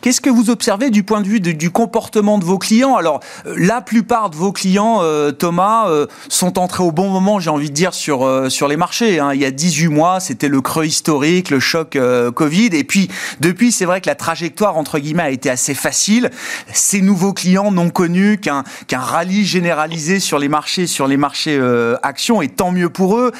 Qu'est-ce 0.02 0.20
que 0.20 0.30
vous 0.30 0.50
observez 0.50 0.90
du 0.90 1.02
point 1.02 1.20
de 1.20 1.26
vue 1.26 1.40
du 1.40 1.70
comportement 1.70 2.38
de 2.38 2.44
vos 2.44 2.58
clients? 2.58 2.96
Alors, 2.96 3.20
euh, 3.46 3.54
la 3.56 3.80
plupart 3.80 4.30
de 4.30 4.36
vos 4.36 4.52
clients, 4.52 4.98
euh, 5.00 5.32
Thomas, 5.32 5.88
euh, 5.88 6.06
sont 6.28 6.58
entrés 6.58 6.84
au 6.84 6.92
bon 6.92 7.08
moment, 7.08 7.40
j'ai 7.40 7.50
envie 7.50 7.70
de 7.70 7.74
dire, 7.74 7.94
sur, 7.94 8.50
sur 8.50 8.68
les 8.68 8.76
marchés. 8.76 9.18
Hein. 9.18 9.32
Il 9.34 9.40
y 9.40 9.44
a 9.44 9.50
18 9.50 9.88
mois, 9.88 10.20
c'était 10.20 10.48
le 10.48 10.60
creux 10.60 10.86
historique, 10.86 11.50
le 11.50 11.60
choc 11.60 11.98
Covid. 12.34 12.70
Et 12.72 12.84
puis, 12.84 13.08
depuis, 13.40 13.72
c'est 13.72 13.84
vrai 13.84 14.00
que 14.00 14.08
la 14.08 14.14
trajectoire, 14.14 14.76
entre 14.76 14.98
guillemets, 14.98 15.22
a 15.24 15.30
été 15.30 15.50
assez 15.50 15.74
facile. 15.74 16.30
Ces 16.72 17.00
nouveaux 17.00 17.32
clients 17.32 17.72
n'ont 17.72 17.90
connu 17.90 18.38
qu'un 18.38 18.64
qu'un 18.86 19.00
rallye 19.00 19.44
généralisé 19.44 20.20
sur 20.20 20.38
les 20.38 20.48
marchés, 20.48 20.86
sur 20.86 21.06
les 21.06 21.16
marchés 21.16 21.60
actions, 22.02 22.42
et 22.42 22.48
tant 22.48 22.70
mieux 22.70 22.90
pour 22.90 23.16
eux. 23.18 23.32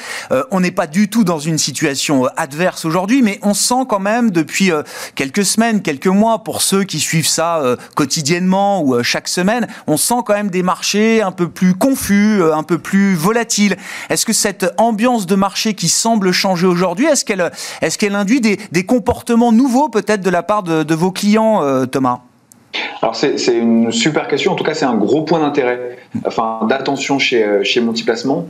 on 0.51 0.59
n'est 0.59 0.71
pas 0.71 0.87
du 0.87 1.09
tout 1.09 1.23
dans 1.23 1.39
une 1.39 1.57
situation 1.57 2.25
adverse 2.35 2.85
aujourd'hui, 2.85 3.21
mais 3.21 3.39
on 3.43 3.53
sent 3.53 3.85
quand 3.87 3.99
même 3.99 4.31
depuis 4.31 4.71
quelques 5.15 5.45
semaines, 5.45 5.81
quelques 5.81 6.07
mois, 6.07 6.43
pour 6.47 6.61
ceux 6.61 6.85
qui 6.85 7.01
suivent 7.01 7.27
ça 7.27 7.57
euh, 7.57 7.75
quotidiennement 7.93 8.79
ou 8.79 8.95
euh, 8.95 9.03
chaque 9.03 9.27
semaine, 9.27 9.67
on 9.85 9.97
sent 9.97 10.21
quand 10.25 10.33
même 10.33 10.49
des 10.49 10.63
marchés 10.63 11.21
un 11.21 11.33
peu 11.33 11.49
plus 11.49 11.73
confus, 11.73 12.41
euh, 12.41 12.55
un 12.55 12.63
peu 12.63 12.77
plus 12.77 13.15
volatiles. 13.15 13.75
Est-ce 14.09 14.25
que 14.25 14.31
cette 14.31 14.65
ambiance 14.77 15.25
de 15.25 15.35
marché 15.35 15.73
qui 15.73 15.89
semble 15.89 16.31
changer 16.31 16.65
aujourd'hui, 16.65 17.05
est-ce 17.05 17.25
qu'elle 17.25 17.51
est 17.81 17.97
qu'elle 17.97 18.15
induit 18.15 18.39
des, 18.39 18.85
comportements 18.85 19.51
nouveaux 19.51 19.89
peut-être 19.89 20.21
de 20.21 20.29
la 20.29 20.41
part 20.41 20.63
de, 20.63 20.95
vos 20.95 21.11
clients, 21.11 21.85
Thomas? 21.87 22.26
Alors 23.01 23.15
c'est 23.15 23.37
une 23.55 23.91
super 23.91 24.27
question, 24.27 24.51
en 24.51 24.55
tout 24.55 24.63
cas 24.63 24.73
c'est 24.73 24.85
un 24.85 24.95
gros 24.95 25.21
point 25.21 25.39
d'intérêt, 25.39 25.97
enfin 26.25 26.61
d'attention 26.67 27.19
chez, 27.19 27.63
chez 27.63 27.79
Multiplacement, 27.79 28.47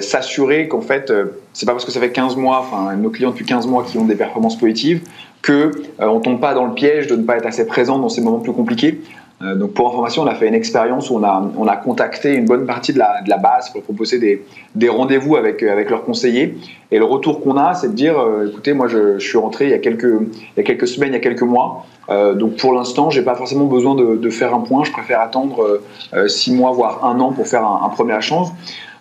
s'assurer 0.00 0.68
qu'en 0.68 0.80
fait, 0.80 1.12
c'est 1.52 1.66
pas 1.66 1.72
parce 1.72 1.84
que 1.84 1.92
ça 1.92 2.00
fait 2.00 2.12
15 2.12 2.36
mois, 2.36 2.60
enfin 2.60 2.94
nos 2.96 3.10
clients 3.10 3.30
depuis 3.30 3.44
15 3.44 3.66
mois 3.66 3.84
qui 3.84 3.98
ont 3.98 4.04
des 4.04 4.14
performances 4.14 4.56
positives, 4.56 5.02
que 5.42 5.72
euh, 6.00 6.18
tombe 6.20 6.40
pas 6.40 6.54
dans 6.54 6.64
le 6.64 6.72
piège 6.72 7.08
de 7.08 7.16
ne 7.16 7.24
pas 7.24 7.36
être 7.36 7.46
assez 7.46 7.66
présent 7.66 7.98
dans 7.98 8.08
ces 8.08 8.20
moments 8.20 8.38
plus 8.38 8.52
compliqués. 8.52 9.00
Euh, 9.42 9.54
donc 9.54 9.72
pour 9.72 9.88
information, 9.88 10.22
on 10.22 10.26
a 10.26 10.34
fait 10.34 10.46
une 10.46 10.54
expérience 10.54 11.10
où 11.10 11.16
on 11.16 11.24
a, 11.24 11.50
on 11.56 11.66
a 11.66 11.76
contacté 11.76 12.34
une 12.34 12.44
bonne 12.44 12.66
partie 12.66 12.92
de 12.92 12.98
la, 12.98 13.22
de 13.22 13.30
la 13.30 13.38
base 13.38 13.70
pour 13.70 13.82
proposer 13.82 14.18
des, 14.18 14.44
des 14.74 14.88
rendez-vous 14.88 15.36
avec, 15.36 15.62
avec 15.62 15.90
leurs 15.90 16.04
conseillers. 16.04 16.56
Et 16.90 16.98
le 16.98 17.04
retour 17.04 17.40
qu'on 17.40 17.56
a, 17.56 17.74
c'est 17.74 17.88
de 17.88 17.94
dire, 17.94 18.18
euh, 18.18 18.48
écoutez, 18.48 18.72
moi 18.72 18.86
je, 18.88 19.18
je, 19.18 19.26
suis 19.26 19.38
rentré 19.38 19.66
il 19.66 19.70
y, 19.70 19.74
a 19.74 19.78
quelques, 19.78 20.04
il 20.04 20.58
y 20.58 20.60
a 20.60 20.62
quelques 20.62 20.86
semaines, 20.86 21.10
il 21.10 21.14
y 21.14 21.16
a 21.16 21.20
quelques 21.20 21.42
mois. 21.42 21.86
Euh, 22.10 22.34
donc 22.34 22.56
pour 22.56 22.72
l'instant, 22.72 23.10
j'ai 23.10 23.22
pas 23.22 23.34
forcément 23.34 23.64
besoin 23.64 23.94
de, 23.94 24.16
de, 24.16 24.30
faire 24.30 24.54
un 24.54 24.60
point. 24.60 24.84
Je 24.84 24.92
préfère 24.92 25.20
attendre 25.20 25.80
six 26.26 26.52
mois, 26.52 26.72
voire 26.72 27.04
un 27.04 27.18
an 27.20 27.32
pour 27.32 27.46
faire 27.46 27.64
un, 27.64 27.82
un 27.84 27.88
premier 27.88 28.16
échange. 28.16 28.48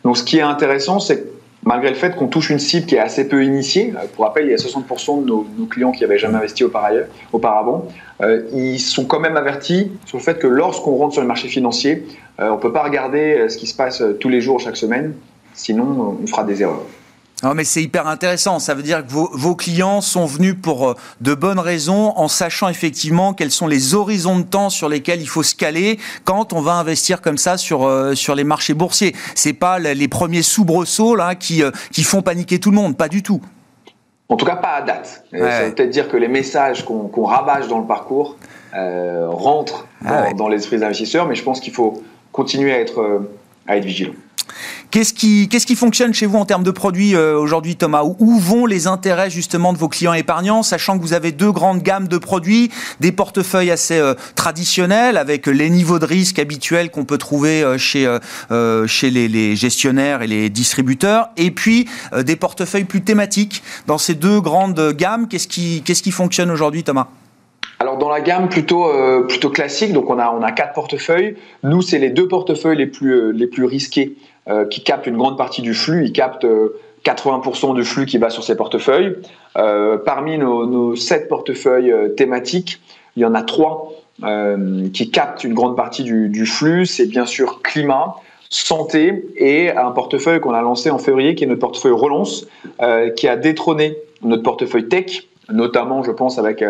Donc 0.03 0.17
ce 0.17 0.23
qui 0.23 0.37
est 0.37 0.41
intéressant, 0.41 0.99
c'est 0.99 1.25
malgré 1.63 1.89
le 1.89 1.95
fait 1.95 2.15
qu'on 2.15 2.27
touche 2.27 2.49
une 2.49 2.59
cible 2.59 2.85
qui 2.85 2.95
est 2.95 2.99
assez 2.99 3.27
peu 3.27 3.43
initiée, 3.43 3.93
euh, 3.95 4.05
pour 4.13 4.25
rappel, 4.25 4.45
il 4.45 4.51
y 4.51 4.53
a 4.53 4.57
60% 4.57 5.21
de 5.21 5.25
nos, 5.25 5.45
clients 5.69 5.91
qui 5.91 6.01
n'avaient 6.01 6.17
jamais 6.17 6.37
investi 6.37 6.63
auparavant, 6.63 7.87
euh, 8.21 8.43
ils 8.53 8.79
sont 8.79 9.05
quand 9.05 9.19
même 9.19 9.37
avertis 9.37 9.91
sur 10.05 10.17
le 10.17 10.23
fait 10.23 10.39
que 10.39 10.47
lorsqu'on 10.47 10.95
rentre 10.95 11.13
sur 11.13 11.21
le 11.21 11.27
marché 11.27 11.47
financier, 11.47 12.05
euh, 12.39 12.49
on 12.49 12.55
ne 12.55 12.61
peut 12.61 12.73
pas 12.73 12.83
regarder 12.83 13.47
ce 13.49 13.57
qui 13.57 13.67
se 13.67 13.75
passe 13.75 14.03
tous 14.19 14.29
les 14.29 14.41
jours, 14.41 14.59
chaque 14.59 14.77
semaine. 14.77 15.13
Sinon, 15.53 16.17
on 16.21 16.27
fera 16.27 16.43
des 16.43 16.61
erreurs. 16.61 16.85
Non, 17.43 17.55
mais 17.55 17.63
c'est 17.63 17.81
hyper 17.81 18.07
intéressant. 18.07 18.59
Ça 18.59 18.75
veut 18.75 18.83
dire 18.83 19.05
que 19.05 19.11
vos, 19.11 19.55
clients 19.55 20.01
sont 20.01 20.25
venus 20.25 20.55
pour 20.61 20.89
euh, 20.89 20.95
de 21.21 21.33
bonnes 21.33 21.59
raisons, 21.59 22.13
en 22.15 22.27
sachant 22.27 22.69
effectivement 22.69 23.33
quels 23.33 23.51
sont 23.51 23.67
les 23.67 23.95
horizons 23.95 24.39
de 24.39 24.43
temps 24.43 24.69
sur 24.69 24.89
lesquels 24.89 25.21
il 25.21 25.27
faut 25.27 25.43
se 25.43 25.55
caler 25.55 25.99
quand 26.23 26.53
on 26.53 26.61
va 26.61 26.73
investir 26.73 27.21
comme 27.21 27.37
ça 27.37 27.57
sur 27.57 27.85
euh, 27.85 28.13
sur 28.13 28.35
les 28.35 28.43
marchés 28.43 28.73
boursiers. 28.73 29.15
C'est 29.35 29.53
pas 29.53 29.79
les 29.79 30.07
premiers 30.07 30.43
soubresauts 30.43 31.15
là 31.15 31.35
qui 31.35 31.63
euh, 31.63 31.71
qui 31.91 32.03
font 32.03 32.21
paniquer 32.21 32.59
tout 32.59 32.69
le 32.69 32.77
monde, 32.77 32.95
pas 32.95 33.09
du 33.09 33.23
tout. 33.23 33.41
En 34.29 34.37
tout 34.37 34.45
cas, 34.45 34.55
pas 34.55 34.75
à 34.75 34.81
date. 34.81 35.25
Ça 35.31 35.65
veut 35.65 35.73
peut-être 35.73 35.89
dire 35.89 36.07
que 36.07 36.15
les 36.15 36.29
messages 36.29 36.85
qu'on 36.85 37.09
qu 37.09 37.19
rabâche 37.21 37.67
dans 37.67 37.79
le 37.79 37.87
parcours 37.87 38.37
rentrent 38.73 39.87
ah 40.05 40.29
dans, 40.29 40.43
dans 40.43 40.47
l'esprit 40.47 40.77
des 40.77 40.83
investisseurs, 40.83 41.27
mais 41.27 41.35
je 41.35 41.43
pense 41.43 41.59
qu'il 41.59 41.73
faut 41.73 42.01
continuer 42.31 42.71
à 42.71 42.79
être 42.79 43.23
à 43.67 43.77
être 43.77 43.83
vigilant. 43.83 44.13
Qu'est-ce 44.91 45.13
qui, 45.13 45.75
fonctionne 45.75 46.13
chez 46.13 46.25
vous 46.25 46.37
en 46.37 46.43
termes 46.43 46.63
de 46.63 46.71
produits 46.71 47.15
euh, 47.15 47.37
aujourd'hui, 47.37 47.77
Thomas? 47.77 48.03
Où, 48.03 48.39
vont 48.39 48.65
les 48.65 48.87
intérêts 48.87 49.29
justement 49.29 49.71
de 49.71 49.77
vos 49.77 49.87
clients 49.87 50.13
épargnants, 50.13 50.63
sachant 50.63 50.97
que 50.97 51.01
vous 51.01 51.13
avez 51.13 51.31
deux 51.31 51.51
grandes 51.51 51.81
gammes 51.81 52.09
de 52.09 52.17
produits, 52.17 52.69
des 52.99 53.13
portefeuilles 53.13 53.71
assez 53.71 53.97
euh, 53.97 54.15
traditionnels 54.35 55.15
avec 55.15 55.47
les 55.47 55.69
niveaux 55.69 55.97
de 55.97 56.05
risque 56.05 56.39
habituels 56.39 56.91
qu'on 56.91 57.05
peut 57.05 57.17
trouver 57.17 57.63
euh, 57.63 57.77
chez, 57.77 59.09
les, 59.09 59.55
gestionnaires 59.55 60.23
et 60.23 60.27
les 60.27 60.49
distributeurs, 60.49 61.29
et 61.37 61.51
puis 61.51 61.87
des 62.25 62.35
portefeuilles 62.35 62.83
plus 62.83 63.01
thématiques. 63.01 63.63
Dans 63.87 63.97
ces 63.97 64.13
deux 64.13 64.41
grandes 64.41 64.93
gammes, 64.93 65.27
qu'est-ce 65.29 65.47
qui, 65.47 66.11
fonctionne 66.11 66.51
aujourd'hui, 66.51 66.83
Thomas? 66.83 67.07
Alors 67.79 67.97
dans 67.97 68.09
la 68.09 68.21
gamme 68.21 68.49
plutôt 68.49 69.49
classique, 69.51 69.93
donc 69.93 70.09
on 70.09 70.19
a 70.19 70.51
quatre 70.51 70.73
portefeuilles. 70.73 71.35
Nous 71.63 71.81
c'est 71.81 71.97
les 71.97 72.09
deux 72.09 72.27
portefeuilles 72.27 72.77
les 72.77 72.87
plus 73.47 73.65
risqués 73.65 74.17
euh, 74.49 74.65
qui 74.65 74.81
capte 74.81 75.05
une 75.05 75.17
grande 75.17 75.37
partie 75.37 75.61
du 75.61 75.75
flux. 75.75 76.03
Il 76.05 76.13
capte 76.13 76.47
80% 77.05 77.71
euh, 77.71 77.73
du 77.75 77.83
flux 77.83 78.07
qui 78.07 78.17
va 78.17 78.31
sur 78.31 78.43
ces 78.43 78.55
portefeuilles. 78.55 79.15
Euh, 79.55 79.97
parmi 79.97 80.39
nos, 80.39 80.65
nos 80.65 80.95
7 80.95 81.29
portefeuilles 81.29 81.93
thématiques, 82.17 82.81
il 83.15 83.21
y 83.21 83.25
en 83.25 83.35
a 83.35 83.43
trois 83.43 83.93
qui 84.93 85.09
captent 85.09 85.43
une 85.43 85.55
grande 85.55 85.75
partie 85.75 86.03
du, 86.03 86.29
du 86.29 86.45
flux. 86.45 86.85
C'est 86.85 87.07
bien 87.07 87.25
sûr 87.25 87.61
climat, 87.63 88.15
santé 88.49 89.25
et 89.35 89.71
un 89.71 89.89
portefeuille 89.91 90.39
qu'on 90.39 90.53
a 90.53 90.61
lancé 90.61 90.91
en 90.91 90.99
février 90.99 91.33
qui 91.33 91.43
est 91.43 91.47
notre 91.47 91.61
portefeuille 91.61 91.91
relance, 91.91 92.45
qui 93.15 93.27
a 93.27 93.35
détrôné 93.35 93.97
notre 94.21 94.43
portefeuille 94.43 94.87
tech 94.87 95.27
notamment, 95.51 96.03
je 96.03 96.11
pense, 96.11 96.37
avec 96.39 96.63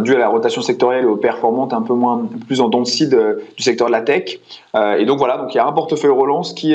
dû 0.00 0.14
à 0.14 0.18
la 0.18 0.28
rotation 0.28 0.62
sectorielle 0.62 1.04
et 1.04 1.06
aux 1.06 1.16
performantes 1.16 1.72
un 1.72 1.82
peu 1.82 1.94
moins, 1.94 2.28
plus 2.46 2.60
en 2.60 2.68
dents 2.68 2.82
du 2.82 3.62
secteur 3.62 3.86
de 3.86 3.92
la 3.92 4.02
tech. 4.02 4.38
et 4.98 5.04
donc 5.04 5.18
voilà, 5.18 5.36
donc 5.36 5.54
il 5.54 5.56
y 5.56 5.60
a 5.60 5.66
un 5.66 5.72
portefeuille 5.72 6.10
relance 6.10 6.52
qui 6.52 6.74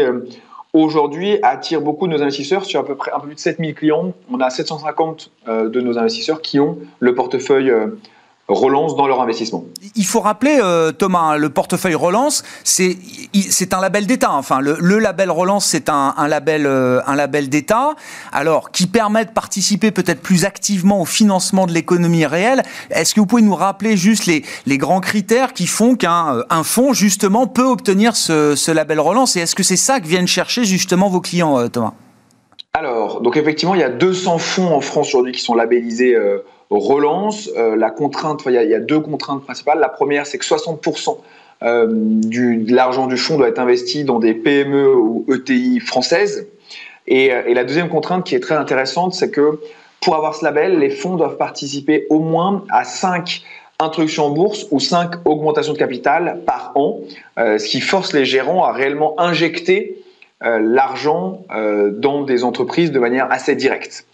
aujourd'hui 0.74 1.40
attire 1.44 1.82
beaucoup 1.82 2.08
de 2.08 2.14
nos 2.14 2.22
investisseurs 2.22 2.66
sur 2.66 2.80
à 2.80 2.86
peu 2.86 2.96
près 2.96 3.12
un 3.12 3.20
peu 3.20 3.28
plus 3.28 3.36
de 3.36 3.40
7000 3.40 3.76
clients. 3.76 4.14
On 4.32 4.40
a 4.40 4.50
750 4.50 5.32
euh, 5.48 5.70
de 5.70 5.82
nos 5.82 5.98
investisseurs 5.98 6.42
qui 6.42 6.60
ont 6.60 6.78
le 7.00 7.16
portefeuille 7.16 7.72
euh, 7.72 7.88
relance 8.48 8.96
dans 8.96 9.08
leur 9.08 9.22
investissement. 9.22 9.66
Il 9.96 10.06
faut 10.06 10.22
rappeler, 10.22 10.60
euh, 10.62 10.92
Thomas, 10.92 11.20
hein, 11.20 11.38
le 11.38 11.50
portefeuille 11.50 11.96
relance, 11.96 12.44
c'est 12.64 12.96
un 13.74 13.82
label 13.82 14.08
d'État. 14.08 14.32
Enfin, 14.32 14.62
le, 14.62 15.00
label 15.00 15.32
relance, 15.32 15.66
c'est 15.66 15.90
un, 15.90 16.14
label 16.28 16.66
euh, 16.66 17.02
un 17.08 17.16
label 17.16 17.50
d'État. 17.50 17.96
Alors, 18.32 18.72
qui 18.72 18.88
permet 18.88 19.26
de 19.26 19.32
participer 19.32 19.92
peut-être 19.92 20.22
plus 20.22 20.46
activement 20.46 21.02
au 21.02 21.06
financement 21.06 21.68
de 21.68 21.74
l'économie 21.74 22.26
réelle. 22.26 22.64
Est-ce 22.90 23.14
que 23.14 23.20
vous 23.20 23.26
pouvez 23.26 23.42
nous 23.42 23.56
rappeler 23.56 23.98
juste 23.98 24.26
les, 24.26 24.46
les 24.66 24.78
grands 24.78 25.02
critères 25.02 25.54
qui 25.54 25.68
font 25.68 25.96
qu'un 25.96 26.36
euh, 26.38 26.44
un 26.50 26.64
fonds 26.64 26.94
justement 26.94 27.48
peut 27.48 27.66
obtenir 27.66 28.16
ce, 28.16 28.56
ce 28.56 28.72
label 28.72 29.02
relance? 29.02 29.36
Et 29.36 29.42
est-ce 29.42 29.56
que 29.56 29.64
c'est 29.64 29.76
ça 29.76 30.00
que 30.00 30.08
viennent 30.08 30.28
chercher 30.28 30.64
justement 30.64 31.10
vos 31.10 31.20
clients, 31.20 31.68
Thomas? 31.68 31.94
Alors, 32.74 33.22
donc 33.22 33.36
effectivement, 33.36 33.76
il 33.76 33.82
y 33.82 33.84
a 33.84 33.90
200 33.90 34.38
fonds 34.38 34.74
en 34.74 34.82
France 34.82 35.08
aujourd'hui 35.10 35.34
qui 35.34 35.42
sont 35.42 35.56
labellisés 35.56 36.16
relance. 36.70 37.50
Euh, 37.58 37.76
la 37.76 37.90
contrainte, 37.90 38.44
il 38.46 38.54
y, 38.54 38.74
a 38.74 38.80
deux 38.80 39.00
contraintes 39.00 39.44
principales. 39.44 39.80
La 39.80 39.90
première, 39.90 40.26
c'est 40.26 40.38
que 40.38 40.46
60% 40.46 41.18
euh, 41.64 41.88
du, 41.90 42.58
de 42.58 42.76
l'argent 42.76 43.08
du 43.08 43.18
fonds 43.18 43.38
doit 43.38 43.48
être 43.48 43.60
investi 43.60 44.04
dans 44.04 44.20
des 44.20 44.34
PME 44.34 44.96
ou 44.96 45.26
ETI 45.34 45.80
françaises. 45.80 46.48
Et, 47.08 47.28
et 47.28 47.54
la 47.54 47.64
deuxième 47.64 47.90
contrainte 47.90 48.26
qui 48.26 48.36
est 48.36 48.40
très 48.42 48.56
intéressante, 48.56 49.14
c'est 49.14 49.32
que 49.32 49.60
pour 50.02 50.16
avoir 50.16 50.36
ce 50.36 50.44
label, 50.44 50.80
les 50.80 50.90
fonds 50.90 51.16
doivent 51.16 51.38
participer 51.38 52.06
au 52.10 52.20
moins 52.20 52.64
à 52.70 52.84
5 52.84 53.44
introductions 53.80 54.26
en 54.26 54.30
bourse 54.32 54.66
ou 54.72 54.80
5 54.80 55.26
augmentations 55.26 55.74
de 55.74 55.78
capital 55.78 56.42
par 56.46 56.72
an, 56.76 57.00
euh, 57.38 57.58
ce 57.58 57.68
qui 57.68 57.80
force 57.80 58.14
les 58.14 58.26
gérants 58.26 58.64
à 58.64 58.72
réellement 58.72 59.20
injecter 59.20 60.04
euh, 60.44 60.60
l'argent 60.60 61.44
euh, 61.52 61.92
dans 61.92 62.24
des 62.24 62.44
entreprises 62.44 62.92
de 62.92 63.00
manière 63.00 63.32
assez 63.32 63.56
directe. 63.56 64.06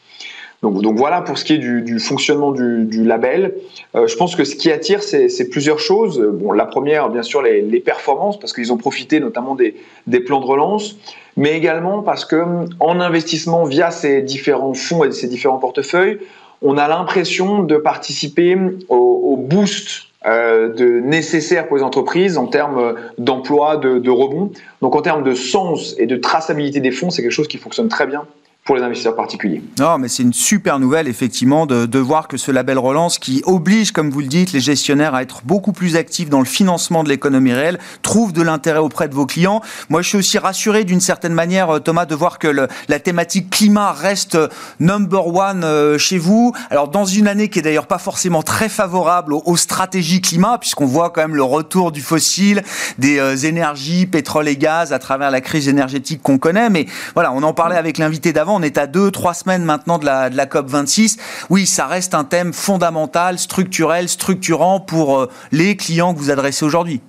Donc, 0.71 0.97
voilà 0.97 1.21
pour 1.21 1.37
ce 1.37 1.43
qui 1.43 1.53
est 1.53 1.57
du, 1.57 1.99
fonctionnement 1.99 2.53
du, 2.53 3.03
label. 3.03 3.53
Euh, 3.95 4.07
je 4.07 4.15
pense 4.15 4.35
que 4.35 4.45
ce 4.45 4.55
qui 4.55 4.71
attire, 4.71 5.03
c'est 5.03 5.49
plusieurs 5.49 5.79
choses. 5.79 6.19
Bon, 6.19 6.53
la 6.53 6.65
première, 6.65 7.09
bien 7.09 7.21
sûr, 7.21 7.41
les, 7.41 7.79
performances, 7.81 8.39
parce 8.39 8.53
qu'ils 8.53 8.71
ont 8.71 8.77
profité 8.77 9.19
notamment 9.19 9.55
des, 9.55 9.75
plans 10.21 10.39
de 10.39 10.45
relance, 10.45 10.95
mais 11.35 11.57
également 11.57 12.01
parce 12.01 12.23
que 12.23 12.41
en 12.79 12.99
investissement 13.01 13.65
via 13.65 13.91
ces 13.91 14.21
différents 14.21 14.73
fonds 14.73 15.03
et 15.03 15.11
ces 15.11 15.27
différents 15.27 15.57
portefeuilles, 15.57 16.19
on 16.61 16.77
a 16.77 16.87
l'impression 16.87 17.63
de 17.63 17.75
participer 17.75 18.57
au, 18.87 19.35
boost 19.35 20.03
euh, 20.25 20.71
de 20.73 21.01
nécessaire 21.01 21.67
pour 21.67 21.75
les 21.75 21.83
entreprises 21.83 22.37
en 22.37 22.47
termes 22.47 22.93
d'emploi, 23.17 23.75
de, 23.75 23.97
de 23.97 24.09
rebond. 24.09 24.51
Donc 24.81 24.95
en 24.95 25.01
termes 25.01 25.23
de 25.23 25.33
sens 25.33 25.95
et 25.97 26.05
de 26.05 26.15
traçabilité 26.15 26.79
des 26.79 26.91
fonds, 26.91 27.09
c'est 27.09 27.21
quelque 27.21 27.31
chose 27.31 27.49
qui 27.49 27.57
fonctionne 27.57 27.89
très 27.89 28.07
bien 28.07 28.23
pour 28.65 28.77
les 28.77 28.81
investisseurs 28.81 29.15
particuliers. 29.15 29.61
Non, 29.77 29.97
mais 29.97 30.07
c'est 30.07 30.23
une 30.23 30.31
super 30.31 30.79
nouvelle, 30.79 31.09
effectivement, 31.09 31.65
de, 31.65 31.85
de, 31.85 31.99
voir 31.99 32.29
que 32.29 32.37
ce 32.37 32.49
label 32.49 32.77
relance 32.77 33.19
qui 33.19 33.41
oblige, 33.45 33.91
comme 33.91 34.09
vous 34.09 34.21
le 34.21 34.27
dites, 34.27 34.53
les 34.53 34.61
gestionnaires 34.61 35.15
à 35.15 35.21
être 35.21 35.41
beaucoup 35.43 35.73
plus 35.73 35.97
actifs 35.97 36.29
dans 36.29 36.39
le 36.39 36.45
financement 36.45 37.03
de 37.03 37.09
l'économie 37.09 37.51
réelle, 37.51 37.77
trouve 38.03 38.31
de 38.31 38.41
l'intérêt 38.41 38.79
auprès 38.79 39.09
de 39.09 39.13
vos 39.13 39.25
clients. 39.25 39.61
Moi, 39.89 40.01
je 40.01 40.07
suis 40.07 40.17
aussi 40.17 40.37
rassuré 40.37 40.85
d'une 40.85 41.01
certaine 41.01 41.33
manière, 41.33 41.69
euh, 41.71 41.79
Thomas, 41.79 42.05
de 42.05 42.15
voir 42.15 42.39
que 42.39 42.47
le, 42.47 42.69
la 42.87 42.99
thématique 42.99 43.49
climat 43.49 43.91
reste 43.91 44.35
euh, 44.35 44.47
number 44.79 45.27
one 45.27 45.65
euh, 45.65 45.97
chez 45.97 46.17
vous. 46.17 46.53
Alors, 46.69 46.87
dans 46.87 47.05
une 47.05 47.27
année 47.27 47.49
qui 47.49 47.59
est 47.59 47.63
d'ailleurs 47.63 47.87
pas 47.87 47.97
forcément 47.97 48.43
très 48.43 48.69
favorable 48.69 49.33
aux, 49.33 49.57
stratégies 49.57 50.21
climat, 50.21 50.57
puisqu'on 50.57 50.85
voit 50.85 51.09
quand 51.09 51.21
même 51.21 51.35
le 51.35 51.43
retour 51.43 51.91
du 51.91 52.01
fossile, 52.01 52.63
des 52.97 53.45
énergies, 53.45 54.05
pétrole 54.05 54.47
et 54.47 54.57
gaz 54.57 54.93
à 54.93 54.99
travers 54.99 55.31
la 55.31 55.41
crise 55.41 55.67
énergétique 55.67 56.21
qu'on 56.21 56.37
connaît. 56.37 56.69
Mais 56.69 56.85
voilà, 57.13 57.31
on 57.33 57.43
en 57.43 57.53
parlait 57.53 57.77
avec 57.77 57.97
l'invité 57.97 58.33
d'avant 58.33 58.52
on 58.53 58.61
est 58.61 58.77
à 58.77 58.87
deux, 58.87 59.11
trois 59.11 59.33
semaines 59.33 59.63
maintenant 59.63 59.97
de 59.97 60.05
la, 60.05 60.29
de 60.29 60.37
la 60.37 60.45
COP 60.45 60.67
26. 60.67 61.17
Oui, 61.49 61.65
ça 61.65 61.87
reste 61.87 62.13
un 62.13 62.23
thème 62.23 62.53
fondamental, 62.53 63.39
structurel, 63.39 64.09
structurant 64.09 64.79
pour 64.79 65.19
euh, 65.19 65.29
les 65.51 65.75
clients 65.75 66.13
que 66.13 66.19
vous 66.19 66.31
adressez 66.31 66.65
aujourd'hui 66.65 67.01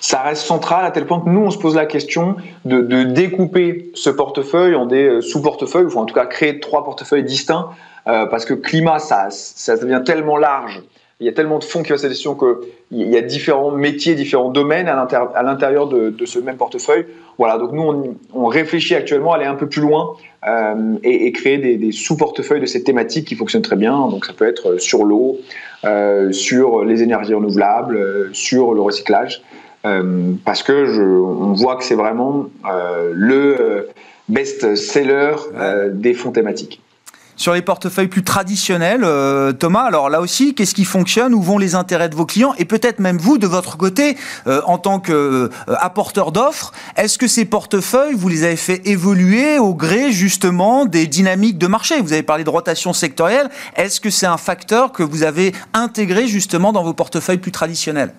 ça 0.00 0.22
reste 0.22 0.44
central 0.44 0.84
à 0.84 0.90
tel 0.90 1.06
point 1.06 1.20
que 1.20 1.28
nous, 1.28 1.40
on 1.40 1.50
se 1.50 1.58
pose 1.58 1.74
la 1.74 1.86
question 1.86 2.36
de, 2.64 3.02
découper 3.02 3.90
ce 3.94 4.10
portefeuille 4.10 4.74
en 4.74 4.86
des 4.86 5.04
euh, 5.04 5.20
sous-portefeuilles, 5.20 5.86
ou 5.86 5.98
en 5.98 6.04
tout 6.04 6.14
cas 6.14 6.26
créer 6.26 6.60
trois 6.60 6.84
portefeuilles 6.84 7.24
distincts, 7.24 7.70
euh, 8.06 8.26
parce 8.26 8.44
que 8.44 8.54
climat, 8.54 8.98
ça, 8.98 9.28
ça 9.30 9.76
devient 9.76 10.02
tellement 10.04 10.36
large 10.36 10.82
il 11.20 11.26
y 11.26 11.28
a 11.28 11.32
tellement 11.32 11.58
de 11.58 11.64
fonds 11.64 11.82
qui 11.82 11.92
ont 11.92 11.96
cette 11.96 12.10
gestion 12.10 12.36
qu'il 12.36 13.08
y 13.08 13.16
a 13.16 13.22
différents 13.22 13.72
métiers, 13.72 14.14
différents 14.14 14.50
domaines 14.50 14.88
à 14.88 15.42
l'intérieur 15.42 15.88
de, 15.88 16.14
ce 16.24 16.38
même 16.38 16.56
portefeuille. 16.56 17.06
Voilà, 17.38 17.58
donc 17.58 17.72
nous, 17.72 18.16
on, 18.32 18.46
réfléchit 18.46 18.94
actuellement 18.94 19.32
à 19.32 19.36
aller 19.36 19.44
un 19.44 19.56
peu 19.56 19.68
plus 19.68 19.80
loin 19.80 20.14
euh, 20.46 20.96
et, 21.02 21.32
créer 21.32 21.58
des, 21.58 21.92
sous-portefeuilles 21.92 22.60
de 22.60 22.66
cette 22.66 22.84
thématique 22.84 23.26
qui 23.26 23.34
fonctionnent 23.34 23.62
très 23.62 23.76
bien. 23.76 23.96
Donc 24.08 24.26
ça 24.26 24.32
peut 24.32 24.46
être 24.46 24.80
sur 24.80 25.02
l'eau, 25.02 25.38
euh, 25.84 26.30
sur 26.30 26.84
les 26.84 27.02
énergies 27.02 27.34
renouvelables, 27.34 27.96
euh, 27.96 28.30
sur 28.32 28.72
le 28.72 28.80
recyclage, 28.80 29.42
parce 30.44 30.62
que 30.62 30.84
je, 30.84 31.02
on 31.02 31.54
voit 31.54 31.76
que 31.76 31.84
c'est 31.84 31.94
vraiment 31.94 32.46
le 33.12 33.88
best-seller 34.28 35.34
des 35.92 36.12
fonds 36.12 36.30
thématiques. 36.30 36.82
Sur 37.38 37.54
les 37.54 37.62
portefeuilles 37.62 38.08
plus 38.08 38.24
traditionnels, 38.24 39.04
euh, 39.04 39.52
Thomas, 39.52 39.82
alors 39.82 40.10
là 40.10 40.20
aussi, 40.20 40.56
qu'est-ce 40.56 40.74
qui 40.74 40.84
fonctionne? 40.84 41.34
Où 41.34 41.40
vont 41.40 41.56
les 41.56 41.76
intérêts 41.76 42.08
de 42.08 42.16
vos 42.16 42.26
clients? 42.26 42.52
Et 42.58 42.64
peut-être 42.64 42.98
même 42.98 43.16
vous, 43.16 43.38
de 43.38 43.46
votre 43.46 43.76
côté, 43.76 44.16
euh, 44.48 44.60
en 44.66 44.76
tant 44.76 44.98
qu'apporteur 44.98 46.28
euh, 46.28 46.30
d'offres, 46.32 46.72
est-ce 46.96 47.16
que 47.16 47.28
ces 47.28 47.44
portefeuilles, 47.44 48.14
vous 48.14 48.28
les 48.28 48.42
avez 48.42 48.56
fait 48.56 48.84
évoluer 48.88 49.60
au 49.60 49.72
gré 49.72 50.10
justement 50.10 50.84
des 50.84 51.06
dynamiques 51.06 51.58
de 51.58 51.68
marché? 51.68 52.00
Vous 52.00 52.12
avez 52.12 52.24
parlé 52.24 52.42
de 52.42 52.50
rotation 52.50 52.92
sectorielle. 52.92 53.48
Est-ce 53.76 54.00
que 54.00 54.10
c'est 54.10 54.26
un 54.26 54.36
facteur 54.36 54.90
que 54.90 55.04
vous 55.04 55.22
avez 55.22 55.52
intégré 55.74 56.26
justement 56.26 56.72
dans 56.72 56.82
vos 56.82 56.92
portefeuilles 56.92 57.38
plus 57.38 57.52
traditionnels? 57.52 58.14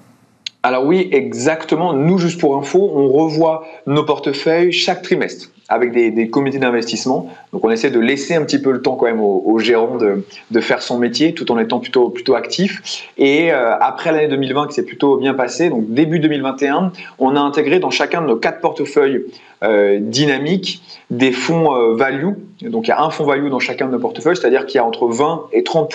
Alors 0.63 0.85
oui, 0.85 1.09
exactement. 1.11 1.91
Nous, 1.91 2.19
juste 2.19 2.39
pour 2.39 2.55
info, 2.57 2.89
on 2.95 3.09
revoit 3.09 3.65
nos 3.85 4.05
portefeuilles 4.05 4.71
chaque 4.71 5.01
trimestre 5.01 5.49
avec 5.69 5.91
des, 5.91 6.29
comités 6.29 6.57
d'investissement. 6.57 7.31
Donc 7.53 7.63
on 7.63 7.69
essaie 7.69 7.91
de 7.91 7.99
laisser 7.99 8.35
un 8.35 8.43
petit 8.43 8.59
peu 8.59 8.71
le 8.71 8.81
temps 8.81 8.95
quand 8.95 9.05
même 9.05 9.21
au, 9.21 9.59
gérant 9.59 9.97
de, 9.97 10.59
faire 10.59 10.81
son 10.81 10.97
métier 10.97 11.33
tout 11.33 11.51
en 11.51 11.59
étant 11.59 11.79
plutôt, 11.79 12.09
plutôt 12.09 12.35
actif. 12.35 13.07
Et 13.17 13.53
euh, 13.53 13.75
après 13.79 14.11
l'année 14.11 14.27
2020 14.27 14.67
qui 14.67 14.73
s'est 14.73 14.85
plutôt 14.85 15.17
bien 15.17 15.35
passé, 15.35 15.69
donc 15.69 15.85
début 15.89 16.19
2021, 16.19 16.91
on 17.19 17.35
a 17.35 17.39
intégré 17.39 17.79
dans 17.79 17.91
chacun 17.91 18.21
de 18.21 18.27
nos 18.27 18.35
quatre 18.35 18.61
portefeuilles 18.61 19.25
euh, 19.63 19.99
dynamiques 20.01 20.81
des 21.11 21.31
fonds 21.31 21.75
euh, 21.75 21.95
value. 21.95 22.33
Donc 22.61 22.87
il 22.87 22.89
y 22.89 22.93
a 22.93 23.01
un 23.01 23.11
fonds 23.11 23.25
value 23.25 23.49
dans 23.49 23.59
chacun 23.59 23.85
de 23.85 23.91
nos 23.91 23.99
portefeuilles, 23.99 24.35
c'est-à-dire 24.35 24.65
qu'il 24.65 24.77
y 24.77 24.81
a 24.81 24.85
entre 24.85 25.07
20 25.07 25.47
et 25.53 25.63
30 25.63 25.93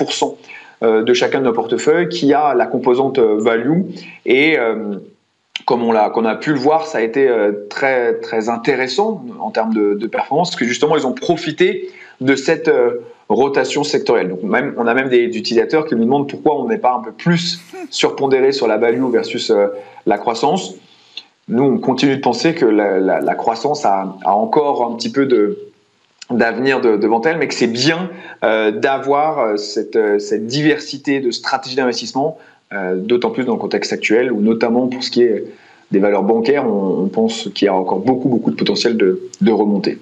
de 0.82 1.14
chacun 1.14 1.38
de 1.38 1.44
nos 1.44 1.52
portefeuilles 1.52 2.08
qui 2.10 2.34
a 2.34 2.52
la 2.52 2.66
composante 2.66 3.18
value 3.18 3.80
et 4.26 4.58
comme 5.66 5.82
on 5.82 5.92
l'a, 5.92 6.10
qu'on 6.10 6.24
a 6.24 6.34
pu 6.34 6.52
le 6.52 6.58
voir, 6.58 6.86
ça 6.86 6.98
a 6.98 7.00
été 7.00 7.28
euh, 7.28 7.66
très 7.70 8.14
très 8.20 8.48
intéressant 8.48 9.24
en 9.40 9.50
termes 9.50 9.72
de, 9.72 10.06
performance, 10.06 10.50
parce 10.50 10.60
que 10.60 10.66
justement 10.66 10.96
ils 10.96 11.06
ont 11.06 11.12
profité 11.12 11.90
de 12.20 12.36
cette 12.36 12.68
euh, 12.68 13.00
rotation 13.28 13.84
sectorielle. 13.84 14.28
Donc 14.28 14.42
même, 14.42 14.74
on 14.76 14.86
a 14.86 14.94
même 14.94 15.08
des 15.08 15.24
utilisateurs 15.24 15.86
qui 15.86 15.94
nous 15.94 16.04
demandent 16.04 16.28
pourquoi 16.28 16.60
on 16.60 16.68
n'est 16.68 16.78
pas 16.78 16.92
un 16.92 17.00
peu 17.00 17.12
plus 17.12 17.60
surpondéré 17.90 18.52
sur 18.52 18.66
la 18.66 18.76
value 18.76 19.04
versus 19.10 19.50
euh, 19.50 19.68
la 20.06 20.18
croissance. 20.18 20.74
Nous, 21.48 21.62
on 21.62 21.78
continue 21.78 22.16
de 22.16 22.20
penser 22.20 22.54
que 22.54 22.64
la, 22.64 23.34
croissance 23.34 23.84
a, 23.84 24.16
encore 24.24 24.86
un 24.90 24.96
petit 24.96 25.12
peu 25.12 25.26
de 25.26 25.58
d'avenir 26.30 26.80
devant 26.80 27.20
elle, 27.20 27.36
mais 27.36 27.48
que 27.48 27.52
c'est 27.52 27.66
bien 27.66 28.08
d'avoir 28.40 29.58
cette, 29.58 29.98
cette 30.18 30.46
diversité 30.46 31.20
de 31.20 31.30
stratégies 31.30 31.76
d'investissement 31.76 32.38
d'autant 32.72 33.30
plus 33.30 33.44
dans 33.44 33.52
le 33.52 33.58
contexte 33.58 33.92
actuel, 33.92 34.32
où 34.32 34.40
notamment 34.40 34.88
pour 34.88 35.04
ce 35.04 35.10
qui 35.10 35.22
est 35.22 35.44
des 35.92 36.00
valeurs 36.00 36.24
bancaires, 36.24 36.66
on, 36.66 37.06
pense 37.06 37.48
qu'il 37.54 37.66
y 37.66 37.68
a 37.68 37.74
encore 37.74 38.00
beaucoup, 38.00 38.28
beaucoup 38.28 38.50
de 38.50 38.56
potentiel 38.56 38.96
de, 38.96 39.28
de 39.40 39.52
remontée. 39.52 39.98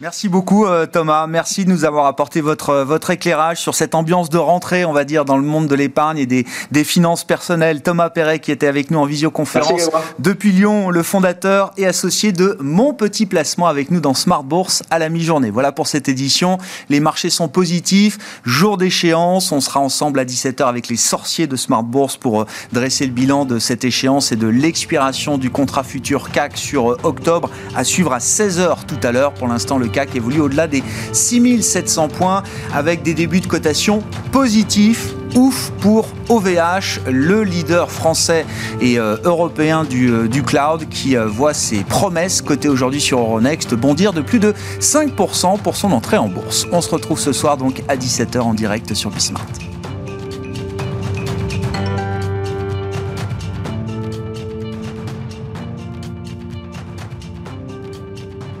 Merci 0.00 0.28
beaucoup 0.28 0.64
euh, 0.64 0.86
Thomas, 0.86 1.26
merci 1.26 1.64
de 1.64 1.70
nous 1.70 1.84
avoir 1.84 2.06
apporté 2.06 2.40
votre, 2.40 2.70
euh, 2.70 2.84
votre 2.84 3.10
éclairage 3.10 3.60
sur 3.60 3.74
cette 3.74 3.96
ambiance 3.96 4.30
de 4.30 4.38
rentrée, 4.38 4.84
on 4.84 4.92
va 4.92 5.02
dire, 5.02 5.24
dans 5.24 5.36
le 5.36 5.42
monde 5.42 5.66
de 5.66 5.74
l'épargne 5.74 6.18
et 6.18 6.26
des, 6.26 6.46
des 6.70 6.84
finances 6.84 7.24
personnelles. 7.24 7.82
Thomas 7.82 8.08
Perret 8.08 8.38
qui 8.38 8.52
était 8.52 8.68
avec 8.68 8.92
nous 8.92 9.00
en 9.00 9.06
visioconférence 9.06 9.90
depuis 10.20 10.52
Lyon, 10.52 10.90
le 10.90 11.02
fondateur 11.02 11.72
et 11.76 11.84
associé 11.84 12.30
de 12.30 12.56
Mon 12.60 12.94
Petit 12.94 13.26
Placement 13.26 13.66
avec 13.66 13.90
nous 13.90 13.98
dans 13.98 14.14
Smart 14.14 14.44
Bourse 14.44 14.84
à 14.88 15.00
la 15.00 15.08
mi-journée. 15.08 15.50
Voilà 15.50 15.72
pour 15.72 15.88
cette 15.88 16.08
édition, 16.08 16.58
les 16.90 17.00
marchés 17.00 17.28
sont 17.28 17.48
positifs, 17.48 18.18
jour 18.44 18.76
d'échéance, 18.76 19.50
on 19.50 19.60
sera 19.60 19.80
ensemble 19.80 20.20
à 20.20 20.24
17h 20.24 20.62
avec 20.62 20.86
les 20.86 20.96
sorciers 20.96 21.48
de 21.48 21.56
Smart 21.56 21.82
Bourse 21.82 22.16
pour 22.16 22.42
euh, 22.42 22.46
dresser 22.72 23.04
le 23.04 23.12
bilan 23.12 23.46
de 23.46 23.58
cette 23.58 23.84
échéance 23.84 24.30
et 24.30 24.36
de 24.36 24.46
l'expiration 24.46 25.38
du 25.38 25.50
contrat 25.50 25.82
futur 25.82 26.30
CAC 26.30 26.56
sur 26.56 27.04
octobre, 27.04 27.50
à 27.74 27.82
suivre 27.82 28.12
à 28.12 28.18
16h 28.18 28.84
tout 28.86 29.00
à 29.02 29.10
l'heure. 29.10 29.34
Pour 29.34 29.48
l'instant, 29.48 29.76
le 29.76 29.87
CAC 29.88 30.16
évolue 30.16 30.40
au-delà 30.40 30.66
des 30.66 30.82
6700 31.12 32.08
points 32.08 32.42
avec 32.74 33.02
des 33.02 33.14
débuts 33.14 33.40
de 33.40 33.46
cotation 33.46 34.02
positifs. 34.32 35.14
Ouf 35.34 35.72
pour 35.80 36.08
OVH, 36.30 37.00
le 37.06 37.42
leader 37.42 37.90
français 37.90 38.46
et 38.80 38.98
euh, 38.98 39.18
européen 39.24 39.84
du, 39.84 40.10
euh, 40.10 40.26
du, 40.26 40.42
cloud 40.42 40.88
qui 40.88 41.16
euh, 41.16 41.26
voit 41.26 41.52
ses 41.52 41.84
promesses 41.84 42.40
cotées 42.40 42.70
aujourd'hui 42.70 43.00
sur 43.00 43.20
Euronext 43.20 43.74
bondir 43.74 44.14
de 44.14 44.22
plus 44.22 44.38
de 44.38 44.54
5% 44.80 45.60
pour 45.60 45.76
son 45.76 45.92
entrée 45.92 46.16
en 46.16 46.28
bourse. 46.28 46.66
On 46.72 46.80
se 46.80 46.88
retrouve 46.88 47.20
ce 47.20 47.32
soir 47.32 47.58
donc 47.58 47.82
à 47.88 47.96
17h 47.96 48.38
en 48.40 48.54
direct 48.54 48.94
sur 48.94 49.10
Bismart. 49.10 49.46